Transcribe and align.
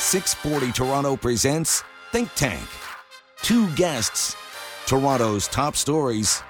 640 0.00 0.72
Toronto 0.72 1.14
presents 1.14 1.84
Think 2.10 2.34
Tank. 2.34 2.66
Two 3.42 3.70
guests, 3.74 4.34
Toronto's 4.86 5.46
top 5.46 5.76
stories. 5.76 6.42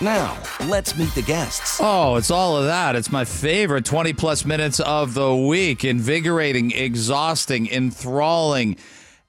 Now, 0.00 0.36
let's 0.66 0.98
meet 0.98 1.14
the 1.14 1.22
guests. 1.22 1.78
Oh, 1.80 2.16
it's 2.16 2.32
all 2.32 2.56
of 2.56 2.66
that. 2.66 2.96
It's 2.96 3.10
my 3.10 3.24
favorite 3.24 3.84
20 3.84 4.12
plus 4.12 4.44
minutes 4.44 4.80
of 4.80 5.14
the 5.14 5.34
week. 5.34 5.84
Invigorating, 5.84 6.72
exhausting, 6.72 7.70
enthralling 7.70 8.76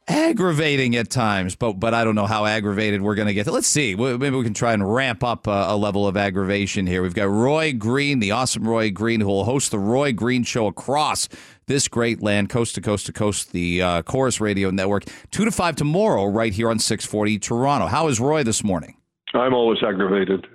aggravating 0.08 0.96
at 0.96 1.10
times, 1.10 1.56
but 1.56 1.74
but 1.74 1.94
I 1.94 2.04
don't 2.04 2.16
know 2.16 2.26
how 2.26 2.46
aggravated 2.46 3.02
we're 3.02 3.16
going 3.16 3.28
to 3.28 3.34
get. 3.34 3.48
Let's 3.48 3.68
see. 3.68 3.96
Maybe 3.96 4.30
we 4.30 4.44
can 4.44 4.54
try 4.54 4.74
and 4.74 4.94
ramp 4.94 5.24
up 5.24 5.48
a, 5.48 5.68
a, 5.70 5.78
level 5.78 6.08
of 6.08 6.16
aggravation 6.18 6.88
here. 6.88 7.02
We've 7.02 7.14
got 7.14 7.30
Roy 7.30 7.74
Green, 7.74 8.20
the 8.20 8.32
awesome 8.32 8.68
Roy 8.68 8.92
Green, 8.92 9.22
who 9.22 9.28
will 9.28 9.46
host 9.46 9.72
the 9.72 9.80
Roy 9.80 10.14
Green 10.14 10.44
Show 10.44 10.68
across 10.68 11.28
this 11.68 11.88
great 11.88 12.22
land, 12.22 12.50
coast 12.50 12.76
to 12.76 12.82
coast 12.82 13.06
to 13.08 13.14
coast, 13.14 13.52
the 13.52 13.82
uh, 13.82 14.02
Corus 14.04 14.40
Radio 14.40 14.72
Network, 14.72 15.04
two 15.32 15.46
to 15.46 15.52
five 15.52 15.76
tomorrow, 15.76 16.26
right 16.26 16.54
here 16.54 16.70
on 16.70 16.80
640 16.80 17.40
Toronto. 17.40 17.88
How 17.88 18.08
is 18.08 18.20
Roy 18.20 18.44
this 18.44 18.64
morning? 18.64 18.97
I'm 19.34 19.54
always 19.54 19.84
aggravated. 19.84 20.48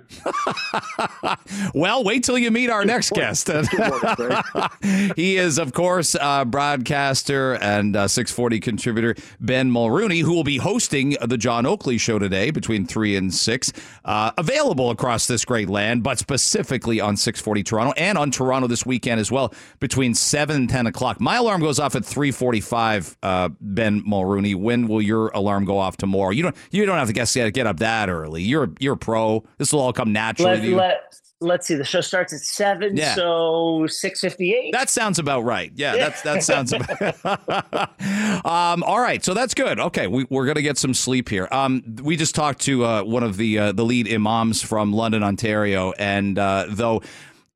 well, 1.75 2.03
wait 2.03 2.23
till 2.23 2.39
you 2.39 2.49
meet 2.49 2.69
our 2.71 2.83
next 2.83 3.11
guest. 3.11 3.49
he 5.15 5.37
is, 5.37 5.59
of 5.59 5.73
course, 5.73 6.15
uh, 6.19 6.43
broadcaster 6.45 7.53
and 7.53 7.95
uh, 7.95 8.07
640 8.07 8.59
contributor 8.59 9.15
Ben 9.39 9.69
Mulroney, 9.69 10.21
who 10.21 10.33
will 10.33 10.43
be 10.43 10.57
hosting 10.57 11.15
the 11.21 11.37
John 11.37 11.67
Oakley 11.67 11.99
Show 11.99 12.17
today 12.17 12.49
between 12.49 12.87
3 12.87 13.15
and 13.15 13.33
6. 13.33 13.73
Uh, 14.05 14.31
available 14.39 14.89
across 14.89 15.27
this 15.27 15.45
great 15.45 15.69
land, 15.69 16.01
but 16.01 16.17
specifically 16.17 16.99
on 16.99 17.15
640 17.15 17.63
Toronto 17.63 17.93
and 17.95 18.17
on 18.17 18.31
Toronto 18.31 18.67
this 18.67 18.85
weekend 18.87 19.19
as 19.19 19.31
well 19.31 19.53
between 19.79 20.15
7 20.15 20.55
and 20.55 20.69
10 20.69 20.87
o'clock. 20.87 21.21
My 21.21 21.37
alarm 21.37 21.61
goes 21.61 21.79
off 21.79 21.95
at 21.95 22.05
345, 22.05 23.17
uh, 23.21 23.49
Ben 23.61 24.01
Mulroney. 24.03 24.55
When 24.55 24.87
will 24.87 25.01
your 25.01 25.27
alarm 25.29 25.65
go 25.65 25.77
off 25.77 25.95
tomorrow? 25.97 26.31
You 26.31 26.43
don't, 26.43 26.55
you 26.71 26.85
don't 26.87 26.97
have 26.97 27.07
to 27.07 27.13
get, 27.13 27.53
get 27.53 27.67
up 27.67 27.77
that 27.77 28.09
early. 28.09 28.41
You're, 28.41 28.62
you're 28.79 28.93
a 28.93 28.97
pro. 28.97 29.43
This 29.57 29.73
will 29.73 29.79
all 29.79 29.93
come 29.93 30.13
naturally 30.13 30.69
let. 30.69 30.77
Let, 30.77 31.19
let's 31.41 31.67
see. 31.67 31.75
The 31.75 31.83
show 31.83 32.01
starts 32.01 32.33
at 32.33 32.39
seven, 32.39 32.97
yeah. 32.97 33.15
so 33.15 33.85
six 33.87 34.21
fifty 34.21 34.53
eight. 34.53 34.71
That 34.71 34.89
sounds 34.89 35.19
about 35.19 35.41
right. 35.41 35.71
Yeah, 35.75 35.95
that's 35.95 36.21
that 36.23 36.43
sounds 36.43 36.73
about. 36.73 37.25
um, 38.45 38.83
all 38.83 38.99
right, 38.99 39.23
so 39.23 39.33
that's 39.33 39.53
good. 39.53 39.79
Okay, 39.79 40.07
we, 40.07 40.23
are 40.31 40.45
gonna 40.45 40.61
get 40.61 40.77
some 40.77 40.93
sleep 40.93 41.29
here. 41.29 41.47
Um, 41.51 41.83
we 42.01 42.15
just 42.15 42.35
talked 42.35 42.61
to 42.61 42.85
uh, 42.85 43.03
one 43.03 43.23
of 43.23 43.37
the 43.37 43.59
uh, 43.59 43.71
the 43.71 43.85
lead 43.85 44.11
imams 44.11 44.61
from 44.61 44.93
London, 44.93 45.23
Ontario, 45.23 45.91
and 45.93 46.39
uh, 46.39 46.65
though. 46.69 47.01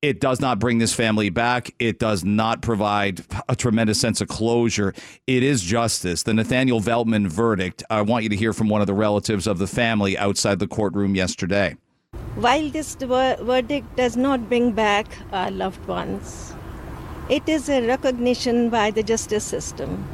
It 0.03 0.21
does 0.21 0.39
not 0.39 0.59
bring 0.59 0.77
this 0.77 0.93
family 0.93 1.31
back. 1.31 1.73
It 1.79 1.97
does 1.97 2.23
not 2.23 2.61
provide 2.61 3.21
a 3.49 3.55
tremendous 3.55 3.99
sense 3.99 4.21
of 4.21 4.27
closure. 4.27 4.93
It 5.25 5.41
is 5.41 5.63
justice. 5.63 6.21
The 6.21 6.35
Nathaniel 6.35 6.79
Veltman 6.79 7.25
verdict. 7.25 7.83
I 7.89 8.03
want 8.03 8.21
you 8.21 8.29
to 8.29 8.35
hear 8.35 8.53
from 8.53 8.69
one 8.69 8.79
of 8.81 8.85
the 8.85 8.93
relatives 8.93 9.47
of 9.47 9.57
the 9.57 9.65
family 9.65 10.15
outside 10.15 10.59
the 10.59 10.67
courtroom 10.67 11.15
yesterday. 11.15 11.77
While 12.35 12.69
this 12.69 12.93
verdict 12.93 13.95
does 13.95 14.15
not 14.15 14.47
bring 14.47 14.71
back 14.71 15.07
our 15.31 15.49
loved 15.49 15.83
ones, 15.87 16.53
it 17.27 17.49
is 17.49 17.67
a 17.67 17.87
recognition 17.87 18.69
by 18.69 18.91
the 18.91 19.01
justice 19.01 19.45
system 19.45 20.07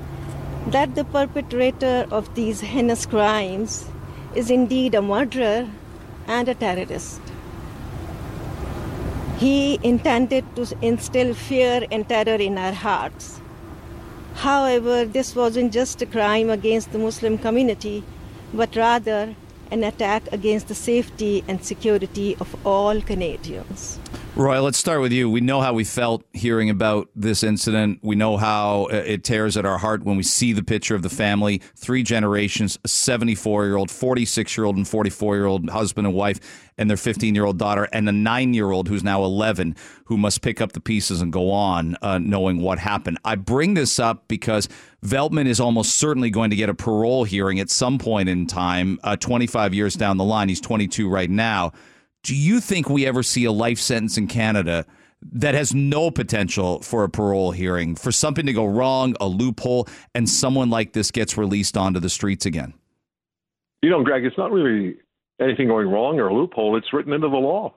that 0.67 0.95
the 0.95 1.03
perpetrator 1.03 2.07
of 2.09 2.33
these 2.35 2.61
heinous 2.61 3.05
crimes 3.05 3.85
is 4.33 4.49
indeed 4.49 4.95
a 4.95 5.01
murderer 5.01 5.69
and 6.27 6.47
a 6.47 6.55
terrorist. 6.55 7.19
He 9.44 9.77
intended 9.83 10.45
to 10.55 10.66
instill 10.81 11.33
fear 11.33 11.86
and 11.91 12.08
terror 12.08 12.39
in 12.41 12.58
our 12.58 12.72
hearts. 12.72 13.41
However, 14.35 15.03
this 15.03 15.35
wasn't 15.35 15.73
just 15.73 16.02
a 16.02 16.05
crime 16.05 16.50
against 16.50 16.94
the 16.94 17.00
Muslim 17.00 17.38
community, 17.38 18.05
but 18.53 18.73
rather 18.77 19.35
an 19.69 19.83
attack 19.83 20.23
against 20.31 20.69
the 20.69 20.75
safety 20.75 21.44
and 21.45 21.61
security 21.61 22.38
of 22.40 22.56
all 22.66 23.01
Canadians. 23.01 24.00
Roy, 24.35 24.59
let's 24.61 24.79
start 24.79 24.99
with 24.99 25.11
you. 25.11 25.29
We 25.29 25.41
know 25.41 25.61
how 25.61 25.73
we 25.73 25.83
felt 25.83 26.23
hearing 26.33 26.71
about 26.71 27.07
this 27.16 27.44
incident. 27.44 27.99
We 28.01 28.16
know 28.16 28.35
how 28.35 28.88
it 28.88 29.23
tears 29.23 29.57
at 29.57 29.66
our 29.67 29.77
heart 29.77 30.03
when 30.03 30.17
we 30.17 30.23
see 30.23 30.53
the 30.53 30.63
picture 30.63 30.95
of 30.95 31.03
the 31.03 31.09
family 31.09 31.61
three 31.75 32.01
generations 32.01 32.79
a 32.83 32.88
74 32.88 33.66
year 33.66 33.75
old, 33.75 33.91
46 33.91 34.57
year 34.57 34.66
old, 34.66 34.75
and 34.75 34.88
44 34.88 35.35
year 35.35 35.45
old 35.45 35.69
husband 35.69 36.07
and 36.07 36.16
wife, 36.16 36.39
and 36.79 36.89
their 36.89 36.97
15 36.97 37.35
year 37.35 37.45
old 37.45 37.59
daughter, 37.59 37.88
and 37.93 38.09
a 38.09 38.11
nine 38.11 38.55
year 38.55 38.72
old 38.72 38.88
who's 38.88 39.03
now 39.03 39.23
11 39.23 39.75
who 40.05 40.17
must 40.17 40.41
pick 40.41 40.61
up 40.61 40.72
the 40.72 40.81
pieces 40.81 41.22
and 41.22 41.31
go 41.31 41.51
on 41.51 41.95
uh, 42.01 42.17
knowing 42.17 42.59
what 42.59 42.79
happened. 42.79 43.19
I 43.23 43.35
bring 43.35 43.75
this 43.75 43.99
up 43.99 44.27
because 44.27 44.67
Veltman 45.05 45.45
is 45.45 45.59
almost 45.59 45.99
certainly 45.99 46.31
going 46.31 46.49
to 46.49 46.55
get 46.55 46.69
a 46.69 46.73
parole 46.73 47.23
hearing 47.23 47.59
at 47.59 47.69
some 47.69 47.99
point 47.99 48.29
in 48.29 48.47
time, 48.47 48.99
uh, 49.03 49.16
25 49.16 49.75
years 49.75 49.93
down 49.93 50.17
the 50.17 50.23
line. 50.23 50.49
He's 50.49 50.59
22 50.59 51.07
right 51.07 51.29
now. 51.29 51.72
Do 52.23 52.35
you 52.35 52.59
think 52.59 52.89
we 52.89 53.06
ever 53.06 53.22
see 53.22 53.45
a 53.45 53.51
life 53.51 53.79
sentence 53.79 54.17
in 54.17 54.28
Canada? 54.28 54.85
that 55.31 55.56
has 55.56 55.73
no 55.73 56.11
potential 56.11 56.81
for 56.81 57.03
a 57.03 57.09
parole 57.09 57.51
hearing, 57.51 57.95
for 57.95 58.11
something 58.11 58.45
to 58.45 58.53
go 58.53 58.66
wrong, 58.66 59.16
a 59.22 59.28
loophole, 59.28 59.88
and 60.13 60.28
someone 60.28 60.69
like 60.69 60.94
this 60.94 61.11
gets 61.11 61.38
released 61.38 61.78
onto 61.78 62.00
the 62.00 62.09
streets 62.09 62.45
again? 62.45 62.73
You 63.81 63.89
know, 63.89 64.03
Greg, 64.03 64.25
it's 64.25 64.38
not 64.38 64.51
really 64.51 64.97
anything 65.41 65.67
going 65.67 65.88
wrong 65.88 66.19
or 66.19 66.28
a 66.28 66.34
loophole. 66.34 66.78
It's 66.78 66.91
written 66.94 67.13
into 67.13 67.29
the 67.29 67.38
law. 67.38 67.75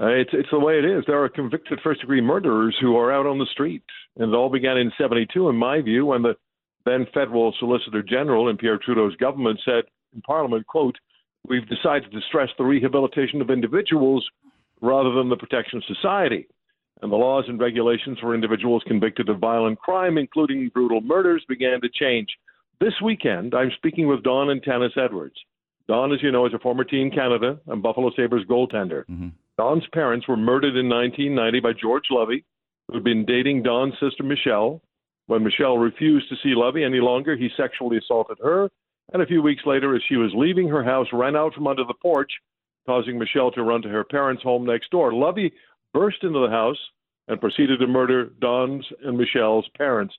Uh, 0.00 0.06
it's 0.06 0.30
it's 0.32 0.50
the 0.52 0.58
way 0.60 0.78
it 0.78 0.84
is. 0.84 1.02
There 1.06 1.22
are 1.22 1.28
convicted 1.28 1.80
first 1.82 2.00
degree 2.00 2.20
murderers 2.20 2.76
who 2.80 2.96
are 2.96 3.12
out 3.12 3.26
on 3.26 3.38
the 3.38 3.46
street, 3.46 3.82
and 4.16 4.32
it 4.32 4.36
all 4.36 4.48
began 4.48 4.76
in 4.76 4.92
'72, 4.96 5.48
in 5.48 5.56
my 5.56 5.80
view, 5.80 6.06
when 6.06 6.22
the 6.22 6.36
then 6.84 7.06
federal 7.12 7.52
Solicitor 7.58 8.02
General 8.02 8.48
in 8.48 8.56
Pierre 8.56 8.78
Trudeau's 8.78 9.16
government 9.16 9.58
said 9.64 9.84
in 10.14 10.22
Parliament, 10.22 10.66
"quote 10.68 10.96
We've 11.48 11.68
decided 11.68 12.12
to 12.12 12.20
stress 12.28 12.50
the 12.58 12.64
rehabilitation 12.64 13.40
of 13.40 13.50
individuals 13.50 14.28
rather 14.80 15.12
than 15.12 15.28
the 15.28 15.36
protection 15.36 15.78
of 15.78 15.84
society." 15.84 16.46
And 17.00 17.12
the 17.12 17.16
laws 17.16 17.44
and 17.48 17.60
regulations 17.60 18.18
for 18.18 18.34
individuals 18.34 18.82
convicted 18.86 19.28
of 19.28 19.38
violent 19.38 19.78
crime, 19.78 20.18
including 20.18 20.68
brutal 20.70 21.00
murders, 21.00 21.44
began 21.48 21.80
to 21.80 21.88
change. 21.88 22.28
This 22.80 23.00
weekend, 23.00 23.54
I'm 23.54 23.70
speaking 23.76 24.08
with 24.08 24.22
Don 24.22 24.50
and 24.50 24.62
Tanis 24.62 24.96
Edwards. 24.96 25.36
Don, 25.88 26.12
as 26.12 26.22
you 26.22 26.30
know, 26.30 26.46
is 26.46 26.54
a 26.54 26.58
former 26.58 26.84
Team 26.84 27.10
Canada 27.10 27.58
and 27.66 27.82
Buffalo 27.82 28.10
Sabres 28.14 28.44
goaltender. 28.44 29.04
Mm-hmm. 29.06 29.28
Don's 29.56 29.86
parents 29.92 30.28
were 30.28 30.36
murdered 30.36 30.76
in 30.76 30.88
1990 30.88 31.60
by 31.60 31.72
George 31.72 32.04
Lovey, 32.10 32.44
who 32.86 32.94
had 32.94 33.04
been 33.04 33.24
dating 33.24 33.62
Don's 33.62 33.94
sister 33.98 34.22
Michelle. 34.22 34.82
When 35.26 35.42
Michelle 35.42 35.78
refused 35.78 36.28
to 36.28 36.36
see 36.36 36.54
Lovey 36.54 36.84
any 36.84 37.00
longer, 37.00 37.36
he 37.36 37.48
sexually 37.56 37.98
assaulted 37.98 38.38
her, 38.42 38.70
and 39.12 39.22
a 39.22 39.26
few 39.26 39.42
weeks 39.42 39.62
later, 39.64 39.94
as 39.94 40.02
she 40.08 40.16
was 40.16 40.32
leaving 40.34 40.68
her 40.68 40.84
house, 40.84 41.06
ran 41.12 41.36
out 41.36 41.54
from 41.54 41.66
under 41.66 41.84
the 41.84 41.94
porch, 41.94 42.30
causing 42.86 43.18
Michelle 43.18 43.50
to 43.52 43.62
run 43.62 43.82
to 43.82 43.88
her 43.88 44.04
parents' 44.04 44.42
home 44.42 44.66
next 44.66 44.90
door. 44.90 45.12
Lovey 45.12 45.52
burst 45.94 46.22
into 46.22 46.40
the 46.40 46.50
house 46.50 46.78
and 47.28 47.40
proceeded 47.40 47.78
to 47.78 47.86
murder 47.86 48.30
Don's 48.40 48.84
and 49.04 49.16
Michelle's 49.16 49.68
parents, 49.76 50.14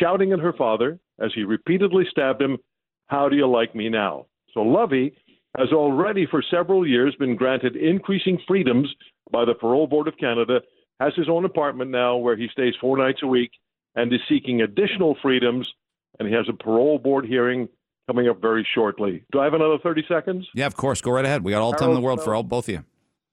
shouting 0.00 0.32
at 0.32 0.40
her 0.40 0.52
father 0.52 0.98
as 1.20 1.30
he 1.34 1.44
repeatedly 1.44 2.04
stabbed 2.10 2.42
him, 2.42 2.58
How 3.06 3.28
do 3.28 3.36
you 3.36 3.48
like 3.48 3.74
me 3.74 3.88
now? 3.88 4.26
So 4.54 4.60
Lovey 4.60 5.14
has 5.56 5.68
already 5.72 6.26
for 6.26 6.42
several 6.42 6.86
years 6.86 7.14
been 7.16 7.36
granted 7.36 7.76
increasing 7.76 8.38
freedoms 8.46 8.92
by 9.30 9.44
the 9.44 9.54
Parole 9.54 9.86
Board 9.86 10.08
of 10.08 10.16
Canada, 10.18 10.60
has 11.00 11.14
his 11.14 11.28
own 11.28 11.44
apartment 11.44 11.90
now 11.90 12.16
where 12.16 12.36
he 12.36 12.48
stays 12.48 12.74
four 12.80 12.96
nights 12.96 13.20
a 13.22 13.26
week, 13.26 13.50
and 13.94 14.12
is 14.12 14.20
seeking 14.28 14.62
additional 14.62 15.16
freedoms. 15.22 15.72
And 16.18 16.28
he 16.28 16.34
has 16.34 16.48
a 16.48 16.52
parole 16.52 16.98
board 16.98 17.24
hearing 17.24 17.68
coming 18.08 18.28
up 18.28 18.40
very 18.40 18.66
shortly. 18.74 19.22
Do 19.30 19.40
I 19.40 19.44
have 19.44 19.54
another 19.54 19.78
30 19.82 20.04
seconds? 20.08 20.48
Yeah, 20.54 20.66
of 20.66 20.74
course. 20.74 21.00
Go 21.00 21.12
right 21.12 21.24
ahead. 21.24 21.44
We 21.44 21.52
got 21.52 21.60
all 21.60 21.72
Harold 21.72 21.78
time 21.78 21.90
in 21.90 21.94
the 21.94 22.00
world 22.00 22.24
for 22.24 22.34
all, 22.34 22.42
both 22.42 22.68
of 22.68 22.74
you. 22.74 22.84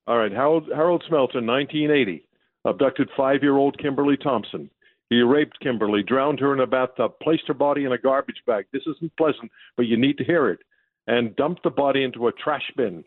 All 0.06 0.18
right. 0.18 0.32
Harold, 0.32 0.70
Harold 0.76 1.04
Smelton, 1.10 1.48
1980, 1.48 2.28
abducted 2.66 3.10
five 3.18 3.42
year 3.42 3.58
old 3.58 3.78
Kimberly 3.80 4.18
Thompson. 4.18 4.70
He 5.10 5.22
raped 5.22 5.60
Kimberly, 5.62 6.04
drowned 6.04 6.40
her 6.40 6.54
in 6.54 6.60
a 6.60 6.68
bathtub, 6.68 7.14
placed 7.22 7.48
her 7.48 7.54
body 7.54 7.86
in 7.86 7.94
a 7.94 7.98
garbage 7.98 8.42
bag. 8.46 8.66
This 8.74 8.84
isn't 8.88 9.16
pleasant, 9.18 9.52
but 9.78 9.86
you 9.86 9.98
need 9.98 10.18
to 10.18 10.24
hear 10.24 10.50
it 10.50 10.60
and 11.08 11.36
dumped 11.36 11.64
the 11.64 11.70
body 11.70 12.04
into 12.04 12.28
a 12.28 12.32
trash 12.32 12.72
bin. 12.76 13.04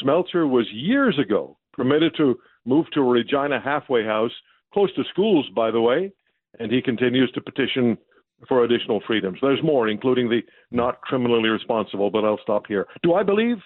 Smelter 0.00 0.46
was 0.46 0.66
years 0.72 1.18
ago 1.18 1.56
permitted 1.72 2.14
to 2.16 2.38
move 2.64 2.86
to 2.92 3.00
a 3.00 3.04
Regina 3.04 3.60
halfway 3.60 4.04
house, 4.04 4.30
close 4.72 4.94
to 4.94 5.02
schools, 5.10 5.48
by 5.54 5.70
the 5.70 5.80
way, 5.80 6.12
and 6.60 6.70
he 6.70 6.80
continues 6.80 7.30
to 7.32 7.40
petition 7.40 7.98
for 8.48 8.64
additional 8.64 9.02
freedoms. 9.06 9.38
There's 9.42 9.62
more, 9.62 9.88
including 9.88 10.28
the 10.28 10.40
not 10.70 11.00
criminally 11.02 11.48
responsible, 11.48 12.10
but 12.10 12.24
I'll 12.24 12.40
stop 12.42 12.66
here. 12.66 12.86
Do 13.02 13.14
I 13.14 13.22
believe 13.22 13.58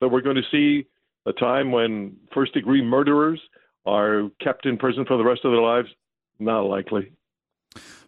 that 0.00 0.08
we're 0.08 0.20
going 0.20 0.36
to 0.36 0.42
see 0.50 0.86
a 1.26 1.32
time 1.32 1.72
when 1.72 2.16
first 2.32 2.54
degree 2.54 2.82
murderers 2.82 3.40
are 3.86 4.30
kept 4.42 4.66
in 4.66 4.76
prison 4.76 5.04
for 5.06 5.16
the 5.16 5.24
rest 5.24 5.44
of 5.44 5.52
their 5.52 5.60
lives? 5.60 5.88
Not 6.38 6.62
likely. 6.62 7.12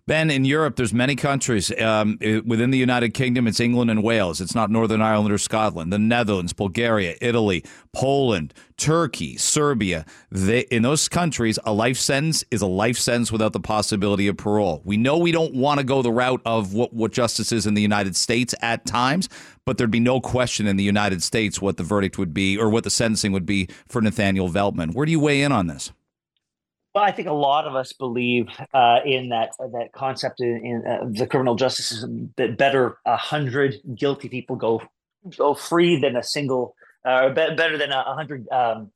Ben, 0.08 0.32
in 0.32 0.44
Europe, 0.44 0.74
there's 0.74 0.92
many 0.92 1.14
countries. 1.14 1.70
Um, 1.80 2.18
within 2.44 2.72
the 2.72 2.78
United 2.78 3.10
Kingdom, 3.10 3.46
it's 3.46 3.60
England 3.60 3.88
and 3.88 4.02
Wales. 4.02 4.40
It's 4.40 4.54
not 4.54 4.68
Northern 4.68 5.00
Ireland 5.00 5.32
or 5.32 5.38
Scotland. 5.38 5.92
The 5.92 5.98
Netherlands, 5.98 6.52
Bulgaria, 6.52 7.14
Italy, 7.20 7.64
Poland, 7.92 8.52
Turkey, 8.76 9.36
Serbia. 9.36 10.04
They, 10.28 10.62
in 10.72 10.82
those 10.82 11.08
countries, 11.08 11.56
a 11.64 11.72
life 11.72 11.98
sentence 11.98 12.42
is 12.50 12.62
a 12.62 12.66
life 12.66 12.98
sentence 12.98 13.30
without 13.30 13.52
the 13.52 13.60
possibility 13.60 14.26
of 14.26 14.36
parole. 14.36 14.82
We 14.84 14.96
know 14.96 15.18
we 15.18 15.30
don't 15.30 15.54
want 15.54 15.78
to 15.78 15.84
go 15.84 16.02
the 16.02 16.10
route 16.10 16.42
of 16.44 16.74
what, 16.74 16.92
what 16.92 17.12
justice 17.12 17.52
is 17.52 17.64
in 17.64 17.74
the 17.74 17.82
United 17.82 18.16
States 18.16 18.56
at 18.60 18.84
times, 18.84 19.28
but 19.64 19.78
there'd 19.78 19.92
be 19.92 20.00
no 20.00 20.20
question 20.20 20.66
in 20.66 20.76
the 20.76 20.82
United 20.82 21.22
States 21.22 21.62
what 21.62 21.76
the 21.76 21.84
verdict 21.84 22.18
would 22.18 22.34
be 22.34 22.58
or 22.58 22.68
what 22.68 22.82
the 22.82 22.90
sentencing 22.90 23.30
would 23.30 23.46
be 23.46 23.68
for 23.86 24.02
Nathaniel 24.02 24.48
Veltman. 24.48 24.94
Where 24.94 25.06
do 25.06 25.12
you 25.12 25.20
weigh 25.20 25.42
in 25.42 25.52
on 25.52 25.68
this? 25.68 25.92
Well, 26.94 27.04
I 27.04 27.10
think 27.10 27.26
a 27.28 27.32
lot 27.32 27.66
of 27.66 27.74
us 27.74 27.92
believe 27.92 28.48
uh, 28.74 28.98
in 29.04 29.30
that 29.30 29.50
uh, 29.58 29.68
that 29.68 29.92
concept 29.92 30.40
in, 30.40 30.64
in 30.64 30.86
uh, 30.86 31.06
the 31.10 31.26
criminal 31.26 31.54
justice 31.54 31.86
system 31.86 32.34
that 32.36 32.58
better 32.58 32.98
a 33.06 33.16
hundred 33.16 33.76
guilty 33.94 34.28
people 34.28 34.56
go 34.56 34.82
go 35.36 35.54
free 35.54 35.98
than 35.98 36.16
a 36.16 36.22
single, 36.22 36.74
uh, 37.04 37.28
be- 37.28 37.54
better 37.54 37.78
than 37.78 37.92
a 37.92 38.02
hundred 38.14 38.46
um, 38.50 38.90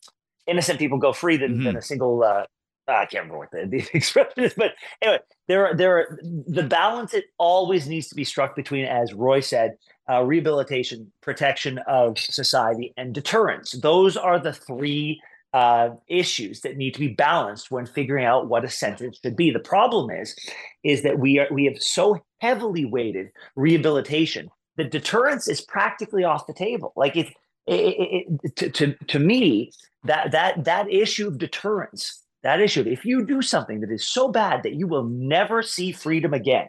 innocent 0.47 0.79
people 0.79 0.99
go 0.99 1.13
free 1.13 1.39
than, 1.39 1.55
mm-hmm. 1.55 1.65
than 1.65 1.77
a 1.77 1.83
single. 1.83 2.23
Uh, 2.23 2.45
I 2.89 3.05
can't 3.07 3.25
remember 3.25 3.39
what 3.39 3.51
the, 3.51 3.67
the 3.67 3.89
expression 3.95 4.45
is, 4.45 4.55
but 4.55 4.73
anyway, 5.01 5.21
there 5.49 5.67
are 5.67 5.75
there 5.75 5.99
are 5.99 6.19
the 6.23 6.65
balance. 6.65 7.15
It 7.15 7.25
always 7.39 7.89
needs 7.89 8.09
to 8.09 8.15
be 8.15 8.25
struck 8.25 8.55
between, 8.55 8.85
as 8.85 9.15
Roy 9.15 9.41
said, 9.41 9.79
uh, 10.11 10.23
rehabilitation, 10.23 11.11
protection 11.23 11.79
of 11.89 12.19
society, 12.19 12.93
and 12.99 13.15
deterrence. 13.15 13.73
Those 13.73 14.19
are 14.19 14.39
the 14.39 14.53
three 14.53 15.21
uh, 15.57 15.97
issues 16.07 16.61
that 16.61 16.77
need 16.77 16.93
to 16.93 17.01
be 17.01 17.09
balanced 17.09 17.71
when 17.71 17.87
figuring 17.87 18.27
out 18.27 18.47
what 18.47 18.63
a 18.63 18.69
sentence 18.69 19.19
should 19.23 19.37
be. 19.37 19.51
The 19.51 19.59
problem 19.59 20.11
is, 20.11 20.37
is 20.85 21.03
that 21.03 21.19
we 21.19 21.39
are 21.39 21.49
we 21.51 21.65
have 21.65 21.81
so 21.81 22.23
heavily 22.41 22.85
weighted 22.85 23.29
rehabilitation 23.55 24.51
that 24.77 24.91
deterrence 24.91 25.49
is 25.49 25.63
practically 25.63 26.25
off 26.25 26.47
the 26.47 26.53
table. 26.53 26.93
Like 26.95 27.17
if 27.17 27.33
it, 27.67 27.73
it, 27.75 28.27
it, 28.43 28.57
to, 28.57 28.71
to 28.71 28.95
to 29.07 29.19
me 29.19 29.73
that 30.05 30.31
that 30.33 30.65
that 30.65 30.93
issue 30.93 31.27
of 31.29 31.39
deterrence, 31.39 32.23
that 32.43 32.61
issue, 32.61 32.85
if 32.87 33.07
you 33.07 33.25
do 33.25 33.41
something 33.41 33.81
that 33.81 33.91
is 33.91 34.07
so 34.07 34.29
bad 34.29 34.63
that 34.63 34.75
you 34.75 34.87
will 34.87 35.05
never 35.05 35.63
see 35.63 35.91
freedom 35.91 36.35
again, 36.35 36.69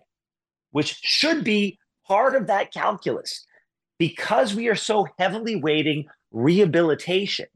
which 0.72 0.98
should 1.04 1.44
be 1.44 1.78
part 2.08 2.38
of 2.38 2.48
that 2.48 2.72
calculus, 2.72 3.46
because 4.00 4.56
we 4.56 4.70
are 4.70 4.76
so 4.76 5.08
heavily 5.20 5.58
weighting 5.58 6.06
rehabilitation 6.32 7.48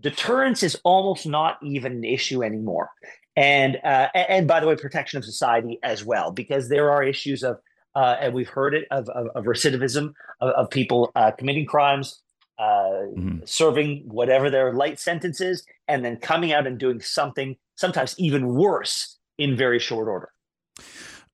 deterrence 0.00 0.62
is 0.62 0.78
almost 0.84 1.26
not 1.26 1.58
even 1.62 1.92
an 1.92 2.04
issue 2.04 2.42
anymore. 2.42 2.90
And 3.36 3.78
uh, 3.84 4.08
and 4.14 4.46
by 4.46 4.60
the 4.60 4.66
way, 4.66 4.76
protection 4.76 5.18
of 5.18 5.24
society 5.24 5.78
as 5.82 6.04
well, 6.04 6.30
because 6.30 6.68
there 6.68 6.90
are 6.92 7.02
issues 7.02 7.42
of 7.42 7.58
uh, 7.94 8.16
and 8.20 8.34
we've 8.34 8.48
heard 8.48 8.74
it 8.74 8.86
of, 8.90 9.08
of, 9.08 9.28
of 9.34 9.44
recidivism 9.44 10.12
of, 10.40 10.50
of 10.50 10.70
people 10.70 11.10
uh, 11.14 11.30
committing 11.32 11.66
crimes, 11.66 12.20
uh, 12.58 12.62
mm-hmm. 12.62 13.38
serving 13.44 14.04
whatever 14.06 14.50
their 14.50 14.72
light 14.72 15.00
sentence 15.00 15.40
is, 15.40 15.64
and 15.88 16.04
then 16.04 16.16
coming 16.16 16.52
out 16.52 16.66
and 16.66 16.78
doing 16.78 17.00
something 17.00 17.56
sometimes 17.76 18.14
even 18.18 18.54
worse 18.54 19.18
in 19.38 19.56
very 19.56 19.78
short 19.78 20.08
order. 20.08 20.30